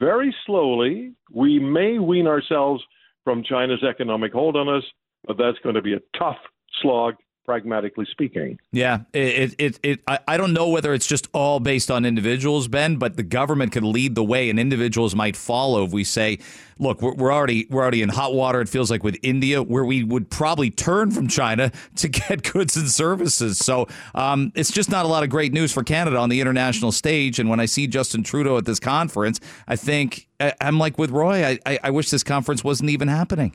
Very 0.00 0.34
slowly, 0.44 1.12
we 1.32 1.58
may 1.58 1.98
wean 1.98 2.26
ourselves 2.26 2.82
from 3.24 3.42
China's 3.44 3.82
economic 3.82 4.32
hold 4.32 4.56
on 4.56 4.68
us, 4.68 4.84
but 5.26 5.38
that's 5.38 5.58
going 5.62 5.74
to 5.74 5.82
be 5.82 5.94
a 5.94 6.18
tough 6.18 6.36
slog 6.82 7.14
pragmatically 7.46 8.06
speaking. 8.10 8.58
Yeah, 8.72 9.00
it, 9.14 9.54
it, 9.58 9.80
it, 9.82 10.00
I, 10.06 10.18
I 10.28 10.36
don't 10.36 10.52
know 10.52 10.68
whether 10.68 10.92
it's 10.92 11.06
just 11.06 11.28
all 11.32 11.60
based 11.60 11.90
on 11.90 12.04
individuals, 12.04 12.68
Ben, 12.68 12.96
but 12.96 13.16
the 13.16 13.22
government 13.22 13.72
could 13.72 13.84
lead 13.84 14.14
the 14.16 14.24
way 14.24 14.50
and 14.50 14.58
individuals 14.58 15.14
might 15.14 15.36
follow 15.36 15.84
if 15.84 15.92
we 15.92 16.04
say, 16.04 16.38
look, 16.78 17.00
we're, 17.00 17.14
we're 17.14 17.32
already 17.32 17.66
we're 17.70 17.80
already 17.80 18.02
in 18.02 18.08
hot 18.08 18.34
water. 18.34 18.60
It 18.60 18.68
feels 18.68 18.90
like 18.90 19.02
with 19.02 19.16
India, 19.22 19.62
where 19.62 19.84
we 19.84 20.04
would 20.04 20.28
probably 20.28 20.70
turn 20.70 21.10
from 21.12 21.28
China 21.28 21.70
to 21.96 22.08
get 22.08 22.52
goods 22.52 22.76
and 22.76 22.90
services. 22.90 23.58
So 23.58 23.86
um, 24.14 24.52
it's 24.54 24.72
just 24.72 24.90
not 24.90 25.04
a 25.04 25.08
lot 25.08 25.22
of 25.22 25.30
great 25.30 25.52
news 25.52 25.72
for 25.72 25.84
Canada 25.84 26.18
on 26.18 26.28
the 26.28 26.40
international 26.40 26.92
stage. 26.92 27.38
And 27.38 27.48
when 27.48 27.60
I 27.60 27.66
see 27.66 27.86
Justin 27.86 28.22
Trudeau 28.22 28.58
at 28.58 28.64
this 28.64 28.80
conference, 28.80 29.40
I 29.68 29.76
think 29.76 30.28
I'm 30.60 30.78
like 30.78 30.98
with 30.98 31.10
Roy. 31.10 31.44
I, 31.44 31.58
I, 31.64 31.78
I 31.84 31.90
wish 31.90 32.10
this 32.10 32.24
conference 32.24 32.62
wasn't 32.64 32.90
even 32.90 33.08
happening. 33.08 33.54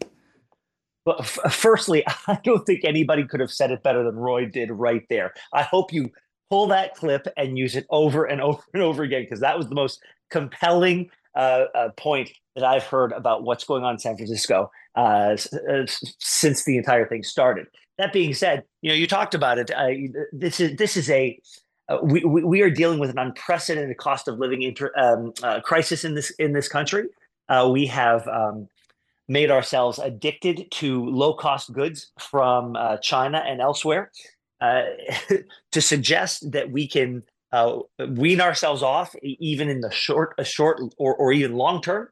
But 1.06 1.22
f- 1.22 1.54
firstly, 1.54 2.04
I 2.28 2.40
don't 2.44 2.66
think 2.66 2.84
anybody 2.84 3.26
could 3.26 3.40
have 3.40 3.52
said 3.52 3.72
it 3.72 3.84
better 3.84 4.04
than 4.04 4.16
Roy 4.16 4.46
did 4.46 4.72
right 4.72 5.04
there. 5.10 5.34
I 5.54 5.64
hope 5.64 5.94
you 5.94 6.12
pull 6.50 6.68
that 6.68 6.96
clip 6.96 7.28
and 7.38 7.58
use 7.58 7.76
it 7.76 7.86
over 7.90 8.26
and 8.26 8.42
over 8.42 8.62
and 8.74 8.84
over 8.84 9.04
again 9.04 9.24
because 9.24 9.40
that 9.40 9.58
was 9.58 9.70
the 9.70 9.76
most 9.76 10.02
compelling 10.30 11.10
uh, 11.36 11.66
uh, 11.74 11.90
point 11.98 12.32
that 12.56 12.66
I've 12.66 12.84
heard 12.84 13.14
about 13.14 13.44
what's 13.44 13.64
going 13.64 13.84
on 13.84 13.94
in 13.94 14.00
San 14.00 14.18
Francisco 14.18 14.70
uh, 14.96 15.38
uh 15.70 15.86
since 16.20 16.66
the 16.66 16.78
entire 16.78 17.08
thing 17.08 17.24
started. 17.24 17.68
That 17.98 18.12
being 18.12 18.34
said, 18.34 18.64
you 18.82 18.90
know 18.90 18.96
you 18.96 19.08
talked 19.08 19.34
about 19.34 19.58
it. 19.58 19.72
Uh, 19.72 19.90
this 20.34 20.60
is 20.60 20.76
this 20.76 20.98
is 20.98 21.10
a 21.10 21.40
uh, 21.88 22.00
we, 22.04 22.24
we 22.26 22.62
are 22.62 22.70
dealing 22.70 23.00
with 23.00 23.10
an 23.10 23.18
unprecedented 23.18 23.98
cost 23.98 24.28
of 24.28 24.40
living 24.40 24.62
inter, 24.62 24.92
um, 24.98 25.34
crisis 25.64 26.04
in 26.04 26.16
this 26.16 26.32
in 26.32 26.52
this 26.52 26.68
country. 26.68 27.06
we 27.70 27.86
have 27.86 28.28
um, 28.28 28.68
made 29.32 29.50
ourselves 29.50 29.98
addicted 29.98 30.70
to 30.72 31.06
low 31.06 31.34
cost 31.34 31.72
goods 31.72 32.12
from 32.20 32.76
uh, 32.76 32.98
China 32.98 33.44
and 33.48 33.62
elsewhere. 33.62 34.12
Uh, 34.60 34.84
to 35.72 35.82
suggest 35.82 36.52
that 36.52 36.70
we 36.70 36.88
can 36.88 37.24
uh, 37.52 37.80
wean 38.10 38.40
ourselves 38.40 38.84
off, 38.84 39.16
even 39.24 39.70
in 39.70 39.82
the 39.82 39.90
short, 39.90 40.36
a 40.38 40.44
short 40.44 40.80
or, 40.98 41.16
or 41.16 41.34
even 41.34 41.56
long 41.56 41.82
term, 41.82 42.08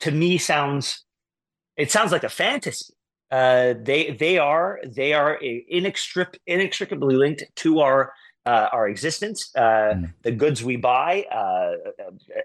to 0.00 0.10
me 0.10 0.36
sounds 0.36 1.04
it 1.76 1.90
sounds 1.90 2.12
like 2.12 2.24
a 2.24 2.28
fantasy. 2.28 2.92
Uh, 3.30 3.74
they 3.80 4.10
they 4.18 4.38
are 4.38 4.80
they 4.84 5.12
are 5.14 5.38
inextric- 5.72 6.36
inextricably 6.46 7.14
linked 7.14 7.44
to 7.56 7.80
our 7.80 8.12
uh, 8.46 8.68
our 8.72 8.88
existence, 8.88 9.50
uh, 9.56 9.94
mm. 9.94 10.12
the 10.22 10.32
goods 10.32 10.64
we 10.64 10.76
buy 10.76 11.24
uh, 11.30 11.72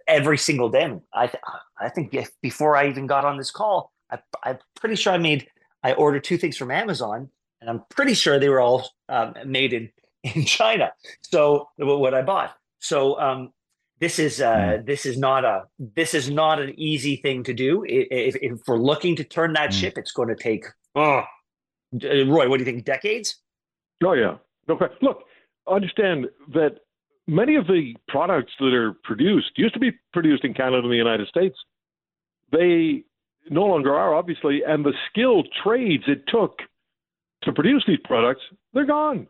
every 0.08 0.38
single 0.38 0.70
day. 0.70 0.94
I 1.14 1.28
th- 1.28 1.44
I 1.80 1.90
think 1.90 2.14
if, 2.14 2.30
before 2.42 2.76
I 2.76 2.88
even 2.88 3.08
got 3.08 3.26
on 3.26 3.38
this 3.38 3.52
call, 3.52 3.92
I, 4.12 4.20
I'm 4.44 4.60
pretty 4.76 4.96
sure 4.96 5.14
I 5.14 5.18
made 5.18 5.48
I 5.84 5.94
ordered 5.94 6.24
two 6.24 6.38
things 6.38 6.58
from 6.58 6.72
Amazon, 6.72 7.30
and 7.62 7.70
I'm 7.70 7.84
pretty 7.90 8.16
sure 8.16 8.40
they 8.40 8.50
were 8.50 8.60
all 8.60 8.90
um, 9.08 9.36
made 9.46 9.72
in 9.72 9.92
in 10.24 10.46
China. 10.46 10.92
So 11.22 11.70
what 11.78 12.14
I 12.14 12.24
bought. 12.24 12.56
So 12.80 13.20
um, 13.20 13.52
this 14.00 14.20
is 14.20 14.42
uh, 14.42 14.56
mm. 14.56 14.86
this 14.86 15.06
is 15.06 15.18
not 15.18 15.46
a 15.46 15.64
this 15.78 16.14
is 16.14 16.30
not 16.30 16.60
an 16.60 16.74
easy 16.78 17.18
thing 17.18 17.44
to 17.44 17.54
do. 17.54 17.86
If, 17.88 18.36
if 18.42 18.60
we're 18.68 18.78
looking 18.78 19.16
to 19.18 19.24
turn 19.24 19.54
that 19.54 19.70
mm. 19.70 19.80
ship, 19.80 19.98
it's 19.98 20.12
going 20.12 20.30
to 20.30 20.36
take. 20.36 20.66
Oh, 20.96 21.24
Roy, 21.94 22.50
what 22.50 22.58
do 22.58 22.64
you 22.64 22.66
think? 22.66 22.86
Decades? 22.86 23.38
Oh 24.04 24.14
yeah. 24.14 24.38
Okay. 24.70 24.88
Look, 25.02 25.20
understand 25.68 26.28
that 26.54 26.80
many 27.28 27.56
of 27.56 27.68
the 27.68 27.96
products 28.08 28.54
that 28.60 28.74
are 28.74 28.94
produced 29.04 29.52
used 29.56 29.76
to 29.76 29.80
be 29.80 29.92
produced 30.14 30.44
in 30.44 30.54
Canada 30.54 30.80
and 30.80 30.92
the 30.92 30.98
United 30.98 31.28
States. 31.28 31.56
They 32.52 33.04
no 33.50 33.64
longer 33.64 33.96
are, 33.96 34.14
obviously, 34.16 34.62
and 34.66 34.86
the 34.86 34.94
skilled 35.10 35.48
trades 35.64 36.04
it 36.08 36.24
took 36.28 36.60
to 37.44 37.52
produce 37.52 37.84
these 37.88 38.00
products, 38.04 38.42
they're 38.74 38.86
gone. 38.86 39.28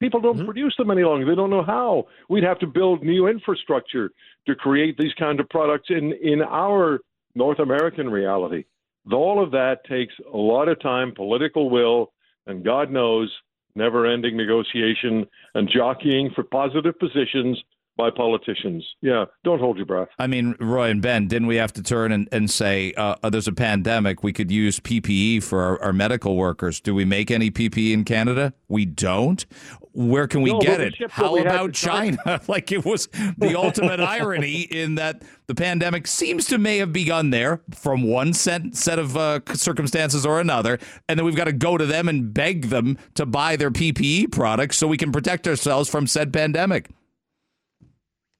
People 0.00 0.20
don't 0.20 0.36
mm-hmm. 0.36 0.44
produce 0.44 0.74
them 0.78 0.90
any 0.90 1.02
longer. 1.02 1.26
They 1.26 1.34
don't 1.34 1.50
know 1.50 1.64
how. 1.64 2.06
We'd 2.28 2.44
have 2.44 2.58
to 2.60 2.66
build 2.66 3.02
new 3.02 3.26
infrastructure 3.26 4.12
to 4.46 4.54
create 4.54 4.96
these 4.96 5.12
kind 5.18 5.40
of 5.40 5.48
products 5.48 5.88
in, 5.90 6.12
in 6.22 6.42
our 6.42 7.00
North 7.34 7.58
American 7.58 8.08
reality. 8.08 8.64
All 9.12 9.42
of 9.42 9.50
that 9.52 9.84
takes 9.88 10.14
a 10.32 10.36
lot 10.36 10.68
of 10.68 10.80
time, 10.80 11.12
political 11.14 11.70
will, 11.70 12.12
and 12.46 12.64
God 12.64 12.90
knows, 12.90 13.32
never 13.74 14.06
ending 14.06 14.36
negotiation 14.36 15.26
and 15.54 15.68
jockeying 15.68 16.30
for 16.34 16.44
positive 16.44 16.98
positions 16.98 17.58
by 17.98 18.10
politicians. 18.10 18.86
Yeah, 19.02 19.24
don't 19.44 19.58
hold 19.58 19.76
your 19.76 19.84
breath. 19.84 20.08
I 20.20 20.28
mean, 20.28 20.54
Roy 20.60 20.88
and 20.88 21.02
Ben, 21.02 21.26
didn't 21.26 21.48
we 21.48 21.56
have 21.56 21.72
to 21.74 21.82
turn 21.82 22.12
and, 22.12 22.28
and 22.30 22.48
say, 22.48 22.94
uh, 22.94 23.16
uh 23.22 23.28
there's 23.28 23.48
a 23.48 23.52
pandemic, 23.52 24.22
we 24.22 24.32
could 24.32 24.50
use 24.50 24.80
PPE 24.80 25.42
for 25.42 25.60
our, 25.60 25.82
our, 25.82 25.92
medical 25.92 26.36
workers? 26.36 26.80
Do 26.80 26.94
we 26.94 27.04
make 27.04 27.30
any 27.30 27.50
PPE 27.50 27.92
in 27.92 28.04
Canada? 28.04 28.54
We 28.68 28.86
don't. 28.86 29.44
Where 29.92 30.28
can 30.28 30.42
we 30.42 30.52
no, 30.52 30.60
get 30.60 30.80
it? 30.80 30.94
How 31.10 31.36
about 31.36 31.74
China? 31.74 32.16
China? 32.24 32.40
like 32.48 32.70
it 32.70 32.84
was 32.84 33.08
the 33.36 33.58
ultimate 33.58 33.98
irony 33.98 34.60
in 34.60 34.94
that 34.94 35.22
the 35.48 35.56
pandemic 35.56 36.06
seems 36.06 36.46
to 36.46 36.58
may 36.58 36.78
have 36.78 36.92
begun 36.92 37.30
there 37.30 37.62
from 37.74 38.04
one 38.04 38.32
set, 38.32 38.76
set 38.76 39.00
of 39.00 39.16
uh, 39.16 39.40
circumstances 39.54 40.24
or 40.24 40.38
another, 40.38 40.78
and 41.08 41.18
then 41.18 41.26
we've 41.26 41.34
got 41.34 41.44
to 41.44 41.52
go 41.52 41.76
to 41.76 41.84
them 41.84 42.08
and 42.08 42.32
beg 42.32 42.66
them 42.68 42.96
to 43.14 43.26
buy 43.26 43.56
their 43.56 43.72
PPE 43.72 44.30
products 44.30 44.78
so 44.78 44.86
we 44.86 44.96
can 44.96 45.10
protect 45.10 45.48
ourselves 45.48 45.88
from 45.88 46.06
said 46.06 46.32
pandemic. 46.32 46.90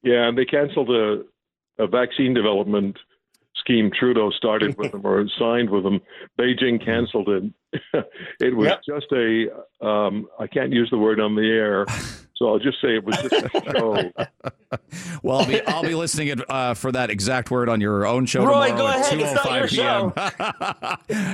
Yeah, 0.03 0.29
and 0.29 0.39
they 0.39 0.45
canceled 0.45 0.91
a, 0.91 1.23
a 1.79 1.87
vaccine 1.87 2.35
development 2.35 2.97
scheme 3.57 3.91
Trudeau 3.91 4.31
started 4.31 4.77
with 4.79 4.93
them 4.93 5.03
or 5.05 5.25
signed 5.39 5.71
with 5.71 5.85
them. 5.85 6.01
Beijing 6.39 6.85
canceled 6.85 7.29
it. 7.29 7.45
it 8.41 8.57
was 8.57 8.69
yep. 8.69 8.81
just 8.87 9.07
a 9.13 9.87
um, 9.87 10.27
I 10.39 10.47
can't 10.47 10.73
use 10.73 10.89
the 10.91 10.99
word 10.99 11.21
on 11.21 11.35
the 11.35 11.43
air. 11.43 11.85
So 12.37 12.49
I'll 12.51 12.61
just 12.61 12.81
say 12.81 12.95
it 12.95 13.05
was 13.05 13.17
just 13.17 13.35
a 13.35 13.73
show. 13.73 14.13
well, 15.25 15.41
I'll 15.41 15.47
be, 15.47 15.61
I'll 15.67 15.83
be 15.83 15.97
listening 15.97 16.31
at, 16.31 16.49
uh, 16.49 16.75
for 16.75 16.93
that 16.93 17.11
exact 17.11 17.51
word 17.51 17.69
on 17.69 17.81
your 17.81 18.07
own 18.07 18.27
show 18.27 18.45
Roy, 18.47 18.69
tomorrow 18.69 18.77
go 18.77 18.87
ahead. 18.87 19.21
It's 19.21 19.35
not 19.35 19.59
your 19.59 19.67
show. 19.67 20.13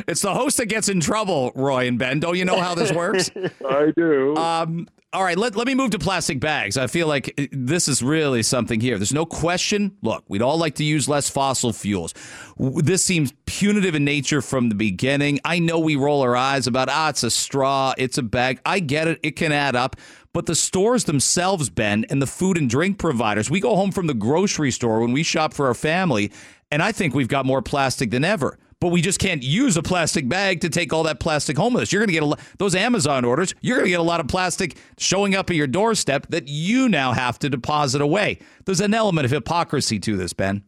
it's 0.08 0.22
the 0.22 0.32
host 0.32 0.56
that 0.56 0.66
gets 0.66 0.88
in 0.88 1.00
trouble, 1.00 1.52
Roy 1.54 1.88
and 1.88 1.98
Ben. 1.98 2.20
Don't 2.20 2.38
you 2.38 2.46
know 2.46 2.58
how 2.58 2.74
this 2.74 2.90
works? 2.90 3.30
I 3.68 3.92
do. 3.94 4.34
Um, 4.36 4.88
all 5.14 5.22
right, 5.22 5.38
let, 5.38 5.54
let 5.54 5.66
me 5.66 5.74
move 5.74 5.92
to 5.92 5.98
plastic 5.98 6.40
bags. 6.40 6.76
I 6.76 6.88
feel 6.88 7.06
like 7.06 7.32
uh, 7.38 7.46
this 7.52 7.86
is 7.86 8.02
really 8.02 8.42
something 8.42 8.80
here. 8.80 8.98
There's 8.98 9.12
no 9.12 9.24
question. 9.24 9.96
Look, 10.02 10.24
we'd 10.28 10.42
all 10.42 10.58
like 10.58 10.74
to 10.76 10.84
use 10.84 11.08
less 11.08 11.30
fossil 11.30 11.72
fuels. 11.72 12.12
This 12.58 13.04
seems 13.04 13.32
punitive 13.46 13.94
in 13.94 14.04
nature 14.04 14.42
from 14.42 14.68
the 14.68 14.74
beginning. 14.74 15.38
I 15.44 15.60
know 15.60 15.78
we 15.78 15.94
roll 15.94 16.22
our 16.22 16.36
eyes 16.36 16.66
about, 16.66 16.88
ah, 16.88 17.10
it's 17.10 17.22
a 17.22 17.30
straw, 17.30 17.94
it's 17.96 18.18
a 18.18 18.22
bag. 18.22 18.60
I 18.66 18.80
get 18.80 19.06
it, 19.06 19.20
it 19.22 19.36
can 19.36 19.52
add 19.52 19.76
up. 19.76 19.96
But 20.32 20.46
the 20.46 20.56
stores 20.56 21.04
themselves, 21.04 21.70
Ben, 21.70 22.04
and 22.10 22.20
the 22.20 22.26
food 22.26 22.58
and 22.58 22.68
drink 22.68 22.98
providers, 22.98 23.48
we 23.48 23.60
go 23.60 23.76
home 23.76 23.92
from 23.92 24.08
the 24.08 24.14
grocery 24.14 24.72
store 24.72 25.00
when 25.00 25.12
we 25.12 25.22
shop 25.22 25.54
for 25.54 25.68
our 25.68 25.74
family, 25.74 26.32
and 26.72 26.82
I 26.82 26.90
think 26.90 27.14
we've 27.14 27.28
got 27.28 27.46
more 27.46 27.62
plastic 27.62 28.10
than 28.10 28.24
ever 28.24 28.58
but 28.84 28.90
we 28.90 29.00
just 29.00 29.18
can't 29.18 29.42
use 29.42 29.78
a 29.78 29.82
plastic 29.82 30.28
bag 30.28 30.60
to 30.60 30.68
take 30.68 30.92
all 30.92 31.04
that 31.04 31.18
plastic 31.18 31.56
home 31.56 31.72
with 31.72 31.84
us. 31.84 31.90
You're 31.90 32.04
going 32.04 32.08
to 32.08 32.12
get 32.12 32.22
a, 32.22 32.56
those 32.58 32.74
Amazon 32.74 33.24
orders. 33.24 33.54
You're 33.62 33.78
going 33.78 33.86
to 33.86 33.90
get 33.92 33.98
a 33.98 34.02
lot 34.02 34.20
of 34.20 34.28
plastic 34.28 34.76
showing 34.98 35.34
up 35.34 35.48
at 35.48 35.56
your 35.56 35.66
doorstep 35.66 36.26
that 36.28 36.48
you 36.48 36.86
now 36.90 37.12
have 37.12 37.38
to 37.38 37.48
deposit 37.48 38.02
away. 38.02 38.40
There's 38.66 38.82
an 38.82 38.92
element 38.92 39.24
of 39.24 39.30
hypocrisy 39.30 39.98
to 40.00 40.18
this, 40.18 40.34
Ben. 40.34 40.64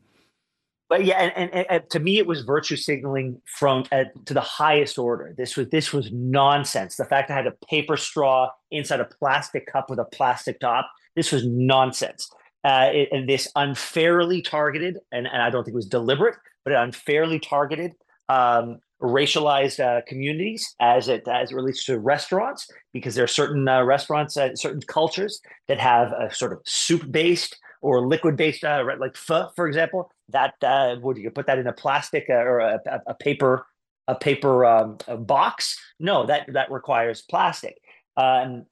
but 0.88 1.04
yeah, 1.04 1.24
and, 1.24 1.50
and, 1.52 1.66
and, 1.68 1.90
to 1.90 2.00
me, 2.00 2.16
it 2.16 2.26
was 2.26 2.40
virtue 2.40 2.76
signaling 2.76 3.38
from 3.44 3.84
uh, 3.92 4.04
to 4.24 4.32
the 4.32 4.40
highest 4.40 4.98
order. 4.98 5.34
This 5.36 5.54
was 5.54 5.68
this 5.68 5.92
was 5.92 6.10
nonsense. 6.10 6.96
The 6.96 7.04
fact 7.04 7.30
I 7.30 7.34
had 7.34 7.46
a 7.46 7.52
paper 7.68 7.98
straw 7.98 8.48
inside 8.70 9.00
a 9.00 9.04
plastic 9.04 9.66
cup 9.66 9.90
with 9.90 9.98
a 9.98 10.06
plastic 10.06 10.58
top. 10.58 10.90
This 11.16 11.32
was 11.32 11.46
nonsense. 11.46 12.30
Uh, 12.64 12.88
it, 12.94 13.10
and 13.12 13.28
this 13.28 13.46
unfairly 13.56 14.40
targeted, 14.40 15.00
and, 15.12 15.26
and 15.26 15.42
I 15.42 15.50
don't 15.50 15.64
think 15.64 15.74
it 15.74 15.76
was 15.76 15.84
deliberate, 15.84 16.36
but 16.64 16.72
unfairly 16.72 17.38
targeted 17.38 17.92
um, 18.28 18.80
racialized 19.02 19.78
uh, 19.78 20.00
communities 20.06 20.74
as 20.80 21.08
it 21.08 21.26
as 21.28 21.52
it 21.52 21.54
relates 21.54 21.84
to 21.84 21.98
restaurants, 21.98 22.68
because 22.92 23.14
there 23.14 23.24
are 23.24 23.28
certain 23.28 23.68
uh, 23.68 23.82
restaurants, 23.82 24.36
uh, 24.36 24.54
certain 24.54 24.80
cultures 24.86 25.40
that 25.68 25.78
have 25.78 26.12
a 26.12 26.34
sort 26.34 26.52
of 26.52 26.60
soup 26.64 27.10
based 27.10 27.58
or 27.82 28.06
liquid 28.06 28.36
based, 28.36 28.64
uh, 28.64 28.84
like 28.98 29.16
pho, 29.16 29.50
for 29.54 29.66
example. 29.66 30.10
That 30.30 30.54
uh, 30.62 30.96
would 31.02 31.18
you 31.18 31.30
put 31.30 31.46
that 31.46 31.58
in 31.58 31.66
a 31.66 31.72
plastic 31.72 32.26
uh, 32.28 32.34
or 32.34 32.58
a, 32.58 32.80
a, 33.06 33.14
paper 33.14 33.66
a 34.08 34.14
paper 34.14 34.64
um, 34.64 34.98
a 35.06 35.16
box? 35.16 35.78
No, 36.00 36.26
that 36.26 36.52
that 36.52 36.70
requires 36.70 37.22
plastic. 37.22 37.78
Um, 38.16 38.66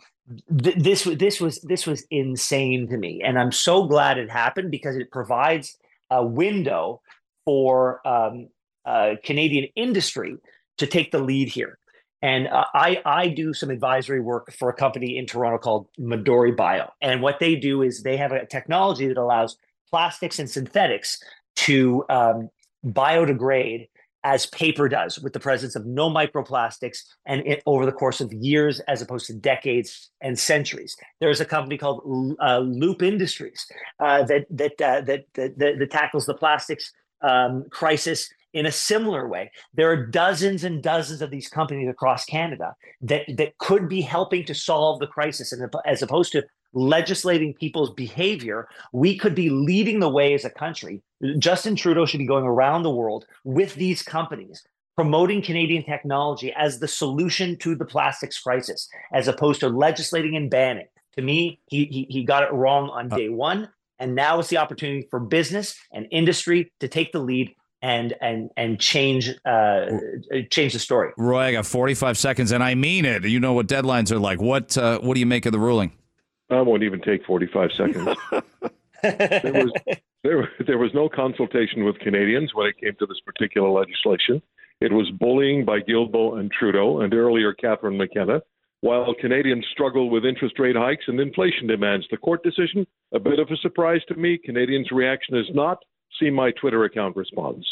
th- 0.63 0.77
this 0.77 1.05
this 1.05 1.41
was 1.41 1.61
this 1.61 1.87
was 1.87 2.05
insane 2.11 2.89
to 2.89 2.97
me, 2.97 3.23
and 3.23 3.39
I'm 3.39 3.53
so 3.53 3.87
glad 3.87 4.19
it 4.19 4.31
happened 4.31 4.71
because 4.71 4.97
it 4.97 5.13
provides 5.13 5.77
a 6.11 6.25
window 6.25 7.03
for 7.45 8.07
um, 8.07 8.49
uh, 8.87 9.15
Canadian 9.25 9.69
industry 9.77 10.37
to 10.79 10.87
take 10.87 11.11
the 11.11 11.19
lead 11.19 11.49
here. 11.49 11.79
And 12.23 12.49
uh, 12.49 12.65
I, 12.75 13.03
I 13.05 13.29
do 13.29 13.53
some 13.53 13.71
advisory 13.71 14.21
work 14.21 14.53
for 14.59 14.71
a 14.71 14.75
company 14.75 15.19
in 15.19 15.27
Toronto 15.27 15.59
called 15.59 15.89
Midori 16.01 16.57
Bio. 16.57 16.91
And 17.03 17.21
what 17.21 17.39
they 17.39 17.55
do 17.55 17.83
is 17.83 18.03
they 18.03 18.17
have 18.17 18.33
a 18.33 18.47
technology 18.47 19.07
that 19.09 19.19
allows 19.19 19.59
plastics 19.91 20.39
and 20.39 20.49
synthetics 20.49 21.23
to 21.57 22.05
um, 22.09 22.49
biodegrade 22.85 23.89
as 24.25 24.47
paper 24.47 24.89
does 24.89 25.19
with 25.19 25.35
the 25.35 25.41
presence 25.41 25.77
of 25.77 25.85
no 25.85 26.09
microplastics 26.11 27.01
and 27.27 27.47
it, 27.47 27.63
over 27.67 27.85
the 27.85 27.93
course 27.93 28.21
of 28.21 28.33
years 28.33 28.81
as 28.81 29.03
opposed 29.03 29.27
to 29.27 29.35
decades 29.35 30.11
and 30.21 30.39
centuries 30.39 30.97
there's 31.21 31.41
a 31.41 31.45
company 31.45 31.77
called 31.77 32.03
uh, 32.41 32.59
loop 32.59 33.03
industries 33.03 33.67
uh, 34.01 34.23
that, 34.25 34.47
that, 34.51 34.73
uh, 34.81 35.03
that, 35.03 35.25
that, 35.35 35.59
that, 35.59 35.91
tackles 35.91 36.25
the 36.25 36.35
plastics 36.35 36.91
um, 37.23 37.65
crisis 37.71 38.31
in 38.55 38.67
a 38.67 38.73
similar 38.73 39.29
way. 39.29 39.51
There 39.75 39.91
are 39.91 40.07
dozens 40.07 40.65
and 40.65 40.83
dozens 40.83 41.21
of 41.21 41.31
these 41.31 41.49
companies 41.49 41.89
across 41.89 42.25
Canada 42.25 42.75
that, 43.03 43.25
that 43.37 43.59
could 43.59 43.89
be 43.89 44.01
helping 44.01 44.45
to 44.47 44.55
solve 44.55 45.01
the 45.01 45.09
crisis. 45.09 45.53
And 45.53 45.71
as 45.85 46.01
opposed 46.01 46.33
to 46.33 46.45
legislating 46.73 47.55
people's 47.55 47.93
behavior, 47.93 48.69
we 48.93 49.19
could 49.19 49.35
be 49.35 49.51
leading 49.51 50.01
the 50.01 50.09
way 50.09 50.35
as 50.35 50.45
a 50.45 50.51
country. 50.51 51.03
Justin 51.39 51.77
Trudeau 51.77 52.07
should 52.07 52.19
be 52.19 52.27
going 52.27 52.45
around 52.45 52.83
the 52.83 52.91
world 52.91 53.27
with 53.45 53.75
these 53.75 54.03
companies, 54.03 54.65
promoting 54.97 55.43
Canadian 55.43 55.85
technology 55.85 56.53
as 56.57 56.79
the 56.79 56.89
solution 56.89 57.57
to 57.59 57.75
the 57.75 57.85
plastics 57.85 58.41
crisis, 58.41 58.89
as 59.13 59.29
opposed 59.29 59.61
to 59.61 59.69
legislating 59.69 60.37
and 60.37 60.51
banning. 60.51 60.87
To 61.17 61.23
me, 61.23 61.61
he, 61.69 61.85
he, 61.87 62.07
he 62.09 62.25
got 62.25 62.45
it 62.45 62.53
wrong 62.53 62.89
on 62.89 63.13
uh 63.13 63.17
day 63.17 63.29
one. 63.29 63.69
And 64.01 64.17
now 64.17 64.41
is 64.41 64.49
the 64.49 64.57
opportunity 64.57 65.07
for 65.09 65.21
business 65.21 65.77
and 65.93 66.09
industry 66.11 66.73
to 66.81 66.89
take 66.89 67.13
the 67.13 67.21
lead 67.21 67.55
and 67.85 68.15
and 68.23 68.51
and 68.57 68.81
change 68.81 69.31
uh, 69.45 69.87
change 70.51 70.73
the 70.73 70.79
story. 70.79 71.13
Roy, 71.19 71.41
I 71.41 71.53
got 71.53 71.67
45 71.67 72.17
seconds, 72.17 72.51
and 72.51 72.65
I 72.65 72.75
mean 72.75 73.05
it. 73.05 73.25
You 73.25 73.39
know 73.39 73.53
what 73.53 73.67
deadlines 73.67 74.11
are 74.11 74.19
like. 74.19 74.41
What 74.41 74.77
uh, 74.79 74.99
what 75.01 75.15
do 75.15 75.21
you 75.21 75.27
make 75.27 75.45
of 75.45 75.53
the 75.53 75.59
ruling? 75.59 75.93
I 76.51 76.63
won't 76.63 76.83
even 76.83 77.01
take 77.01 77.25
45 77.25 77.73
seconds. 77.73 78.19
there 79.03 79.53
was 79.53 79.73
there, 80.23 80.51
there 80.67 80.79
was 80.79 80.93
no 80.95 81.11
consultation 81.11 81.85
with 81.85 81.99
Canadians 81.99 82.55
when 82.55 82.69
it 82.69 82.79
came 82.79 82.95
to 82.99 83.07
this 83.07 83.21
particular 83.25 83.69
legislation. 83.69 84.41
It 84.81 84.93
was 84.93 85.11
bullying 85.11 85.67
by 85.67 85.81
Guilbeault 85.81 86.41
and 86.41 86.51
Trudeau, 86.51 87.01
and 87.01 87.13
earlier 87.13 87.53
Catherine 87.53 87.99
McKenna. 87.99 88.41
While 88.81 89.15
Canadians 89.19 89.67
struggle 89.73 90.11
with 90.11 90.25
interest 90.25 90.59
rate 90.59 90.77
hikes 90.77 91.05
and 91.07 91.21
inflation 91.21 91.67
demands, 91.67 92.07
the 92.11 92.17
court 92.17 92.43
decision 92.43 92.87
a 93.13 93.19
bit 93.19 93.39
of 93.39 93.49
a 93.51 93.57
surprise 93.59 94.01
to 94.09 94.15
me. 94.15 94.39
Canadians' 94.43 94.91
reaction 94.91 95.37
is 95.37 95.47
not 95.53 95.79
see 96.21 96.31
my 96.31 96.51
Twitter 96.53 96.85
account 96.85 97.17
response. 97.17 97.67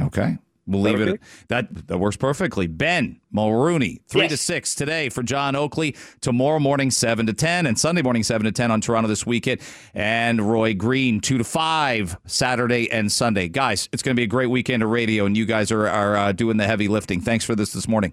Okay. 0.00 0.38
We'll 0.68 0.80
leave 0.80 1.00
okay? 1.00 1.12
it. 1.12 1.20
That 1.46 1.86
that 1.86 1.98
works 1.98 2.16
perfectly. 2.16 2.66
Ben 2.66 3.20
Mulroney, 3.32 4.00
three 4.08 4.22
yes. 4.22 4.30
to 4.32 4.36
six 4.36 4.74
today 4.74 5.08
for 5.10 5.22
John 5.22 5.54
Oakley. 5.54 5.94
Tomorrow 6.20 6.58
morning, 6.58 6.90
seven 6.90 7.24
to 7.26 7.32
ten, 7.32 7.66
and 7.66 7.78
Sunday 7.78 8.02
morning, 8.02 8.24
seven 8.24 8.46
to 8.46 8.52
ten 8.52 8.72
on 8.72 8.80
Toronto 8.80 9.08
this 9.08 9.24
weekend. 9.24 9.60
And 9.94 10.40
Roy 10.40 10.74
Green, 10.74 11.20
two 11.20 11.38
to 11.38 11.44
five 11.44 12.16
Saturday 12.26 12.90
and 12.90 13.12
Sunday. 13.12 13.48
Guys, 13.48 13.88
it's 13.92 14.02
going 14.02 14.16
to 14.16 14.18
be 14.18 14.24
a 14.24 14.28
great 14.28 14.50
weekend 14.50 14.82
of 14.82 14.90
radio, 14.90 15.24
and 15.24 15.36
you 15.36 15.46
guys 15.46 15.70
are 15.70 15.86
are 15.86 16.16
uh, 16.16 16.32
doing 16.32 16.56
the 16.56 16.66
heavy 16.66 16.88
lifting. 16.88 17.20
Thanks 17.20 17.44
for 17.44 17.54
this 17.54 17.72
this 17.72 17.86
morning. 17.86 18.12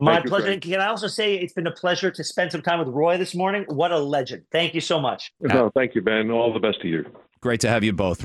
My 0.00 0.16
thank 0.16 0.26
pleasure. 0.26 0.52
You, 0.52 0.60
Can 0.60 0.80
I 0.80 0.88
also 0.88 1.06
say 1.06 1.36
it's 1.36 1.52
been 1.52 1.68
a 1.68 1.72
pleasure 1.72 2.10
to 2.10 2.24
spend 2.24 2.50
some 2.50 2.60
time 2.60 2.80
with 2.80 2.88
Roy 2.88 3.18
this 3.18 3.36
morning? 3.36 3.64
What 3.68 3.92
a 3.92 3.98
legend. 3.98 4.42
Thank 4.50 4.74
you 4.74 4.80
so 4.80 5.00
much. 5.00 5.32
No, 5.40 5.70
thank 5.70 5.94
you, 5.94 6.02
Ben. 6.02 6.30
All 6.32 6.52
the 6.52 6.58
best 6.58 6.80
to 6.82 6.88
you. 6.88 7.06
Great 7.40 7.60
to 7.60 7.68
have 7.68 7.84
you 7.84 7.92
both. 7.92 8.24